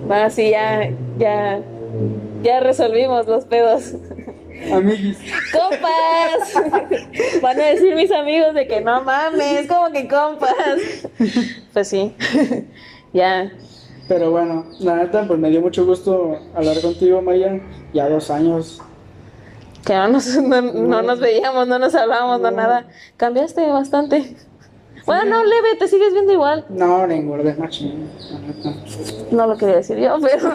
[0.05, 1.61] bueno, sí, ya, ya,
[2.43, 3.93] ya resolvimos los pedos.
[4.73, 5.17] Amiguis.
[5.51, 6.53] ¡Compas!
[7.41, 11.07] Van a decir mis amigos de que no mames, como que compas.
[11.73, 12.13] Pues sí,
[13.13, 13.51] ya.
[14.07, 17.59] Pero bueno, la neta, pues me dio mucho gusto hablar contigo, Maya.
[17.93, 18.81] Ya dos años.
[19.85, 22.57] Que no nos, no, no nos veíamos, no nos hablábamos, no, No.
[22.57, 22.87] nada.
[23.17, 24.35] Cambiaste bastante.
[25.05, 26.65] Bueno, no, leve, te sigues viendo igual.
[26.69, 28.09] No, le engordé machín.
[29.31, 30.51] No lo quería decir yo, pero.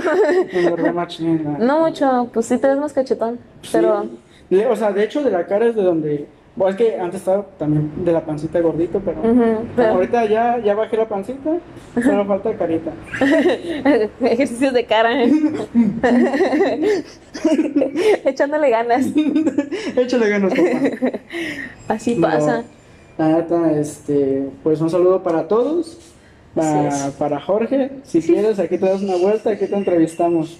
[0.52, 1.56] Engordé machín.
[1.60, 3.38] No mucho, pues sí te ves más cachetón.
[3.72, 4.06] Pero.
[4.48, 4.62] Sí.
[4.68, 6.26] O sea, de hecho, de la cara es de donde.
[6.56, 9.22] Bueno, es que antes estaba también de la pancita gordito, pero.
[9.76, 11.58] Pero- Ahorita ya, ya bajé la pancita,
[12.02, 12.90] solo falta carita.
[14.20, 15.22] Ejercicios de cara.
[15.22, 15.30] ¿eh?
[18.24, 19.06] Echándole ganas.
[19.96, 21.18] Échale ganas, papá.
[21.88, 22.64] Así No, pasa.
[23.20, 25.98] La neta, este, pues un saludo para todos.
[26.54, 30.58] Para, para Jorge, si quieres, aquí te das una vuelta, aquí te entrevistamos.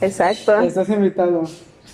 [0.00, 0.58] Exacto.
[0.58, 1.44] Estás invitado.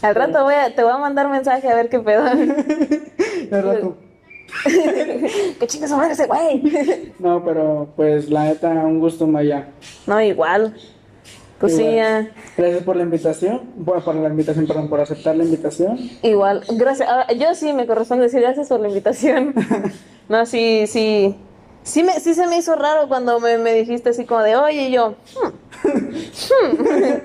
[0.01, 2.25] Al rato voy a, te voy a mandar mensaje a ver qué pedo.
[3.51, 3.99] El rato.
[5.61, 7.13] que chingas madre ese güey.
[7.19, 9.69] No, pero pues la neta, un gusto, Maya.
[10.07, 10.75] no, igual.
[11.59, 12.29] Pues sí, ya.
[12.57, 13.63] Gracias por la invitación.
[13.77, 15.99] Bueno, por la invitación, perdón, por aceptar la invitación.
[16.23, 17.09] Igual, gracias.
[17.11, 19.55] ah, yo sí me corresponde decir gracias por la invitación.
[20.29, 21.37] No, sí, sí.
[21.85, 24.89] Sí, me, sí se me hizo raro cuando me, me dijiste así como de, oye,
[24.89, 25.89] y yo, "Hmm,
[26.75, 27.17] hmm,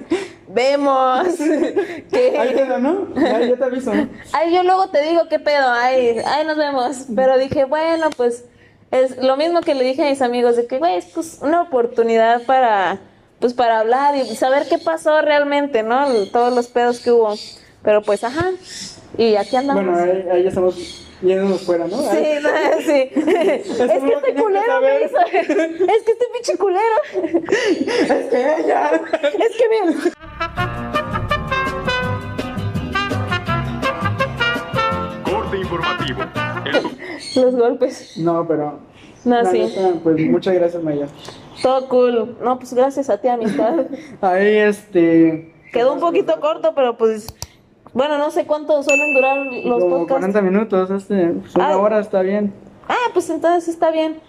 [0.53, 1.40] vemos.
[1.40, 2.53] Ahí que...
[2.56, 3.08] queda, ¿no?
[3.16, 3.91] Ahí yo te aviso.
[4.34, 7.06] Ay, yo luego te digo qué pedo, ay, ay, nos vemos.
[7.16, 8.45] Pero dije, bueno, pues
[8.91, 11.64] es lo mismo que le dije a mis amigos, de que, güey, es pues una
[11.64, 12.99] oportunidad para,
[13.42, 16.08] pues para hablar y saber qué pasó realmente, ¿no?
[16.32, 17.34] Todos los pedos que hubo.
[17.84, 18.52] Pero pues, ajá,
[19.18, 19.84] y aquí andamos.
[19.84, 20.76] Bueno, ahí, ahí ya estamos
[21.24, 21.98] yéndonos fuera, ¿no?
[21.98, 22.50] Sí, no,
[22.86, 23.10] sí.
[23.16, 25.18] Es que este culero me hizo.
[25.32, 26.98] Es que este pinche culero.
[27.14, 28.92] Es que ella.
[29.24, 30.12] Es que mira.
[35.26, 36.22] Corte informativo.
[37.36, 38.18] El Los golpes.
[38.18, 38.91] No, pero.
[39.26, 39.60] No, la sí.
[39.60, 41.07] neta, pues muchas gracias, Maya.
[41.61, 42.38] Todo cool.
[42.43, 43.85] No, pues gracias a ti, amistad.
[44.22, 45.53] Ahí, este.
[45.72, 47.34] Quedó un poquito corto, pero pues.
[47.93, 50.34] Bueno, no sé cuánto suelen durar los como podcasts.
[50.34, 51.27] 40 minutos, este.
[51.41, 51.77] pues, Una Ah.
[51.77, 52.53] hora está bien.
[52.88, 54.19] Ah, pues entonces está bien.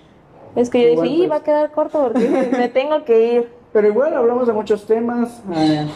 [0.56, 1.30] Es que yo Igual, dije, "Y, pues.
[1.30, 2.28] va a quedar corto porque
[2.58, 3.48] me tengo que ir.
[3.72, 5.42] Pero igual hablamos de muchos temas.
[5.54, 5.86] eh,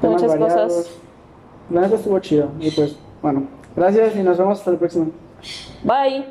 [0.00, 0.72] temas Muchas variados.
[0.72, 0.90] cosas.
[1.70, 2.50] La neta estuvo chido.
[2.60, 3.42] Y pues, bueno,
[3.76, 5.10] gracias y nos vemos hasta el próximo.
[5.84, 6.24] Bye.